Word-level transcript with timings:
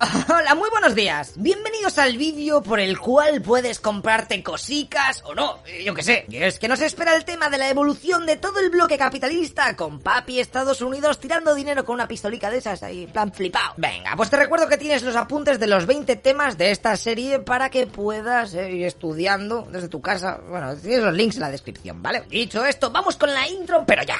Hola, 0.28 0.54
muy 0.54 0.70
buenos 0.70 0.94
días. 0.94 1.34
Bienvenidos 1.36 1.98
al 1.98 2.16
vídeo 2.16 2.62
por 2.62 2.80
el 2.80 2.98
cual 2.98 3.42
puedes 3.42 3.80
comprarte 3.80 4.42
cosicas 4.42 5.22
o 5.26 5.34
no, 5.34 5.58
eh, 5.66 5.84
yo 5.84 5.92
qué 5.92 6.02
sé. 6.02 6.24
Y 6.28 6.38
es 6.38 6.58
que 6.58 6.68
nos 6.68 6.80
espera 6.80 7.14
el 7.14 7.26
tema 7.26 7.50
de 7.50 7.58
la 7.58 7.68
evolución 7.68 8.24
de 8.24 8.36
todo 8.36 8.60
el 8.60 8.70
bloque 8.70 8.96
capitalista 8.96 9.76
con 9.76 10.00
papi 10.00 10.40
Estados 10.40 10.80
Unidos 10.80 11.20
tirando 11.20 11.54
dinero 11.54 11.84
con 11.84 11.96
una 11.96 12.08
pistolica 12.08 12.50
de 12.50 12.58
esas 12.58 12.82
ahí, 12.82 13.06
plan 13.08 13.30
flipado. 13.30 13.74
Venga, 13.76 14.16
pues 14.16 14.30
te 14.30 14.38
recuerdo 14.38 14.68
que 14.68 14.78
tienes 14.78 15.02
los 15.02 15.16
apuntes 15.16 15.60
de 15.60 15.66
los 15.66 15.84
20 15.84 16.16
temas 16.16 16.56
de 16.56 16.70
esta 16.70 16.96
serie 16.96 17.40
para 17.40 17.68
que 17.68 17.86
puedas 17.86 18.54
eh, 18.54 18.72
ir 18.72 18.86
estudiando 18.86 19.68
desde 19.70 19.88
tu 19.88 20.00
casa. 20.00 20.40
Bueno, 20.48 20.74
tienes 20.76 21.02
los 21.02 21.12
links 21.12 21.36
en 21.36 21.42
la 21.42 21.50
descripción, 21.50 22.02
¿vale? 22.02 22.22
Dicho 22.30 22.64
esto, 22.64 22.90
vamos 22.90 23.16
con 23.16 23.34
la 23.34 23.46
intro, 23.46 23.84
pero 23.86 24.02
ya. 24.02 24.18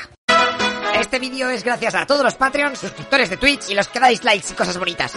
Este 0.98 1.18
vídeo 1.18 1.48
es 1.48 1.64
gracias 1.64 1.94
a 1.94 2.06
todos 2.06 2.22
los 2.22 2.34
Patreons, 2.34 2.78
suscriptores 2.78 3.30
de 3.30 3.36
Twitch 3.36 3.70
y 3.70 3.74
los 3.74 3.88
que 3.88 4.00
dais 4.00 4.22
likes 4.22 4.48
y 4.50 4.54
cosas 4.54 4.78
bonitas. 4.78 5.12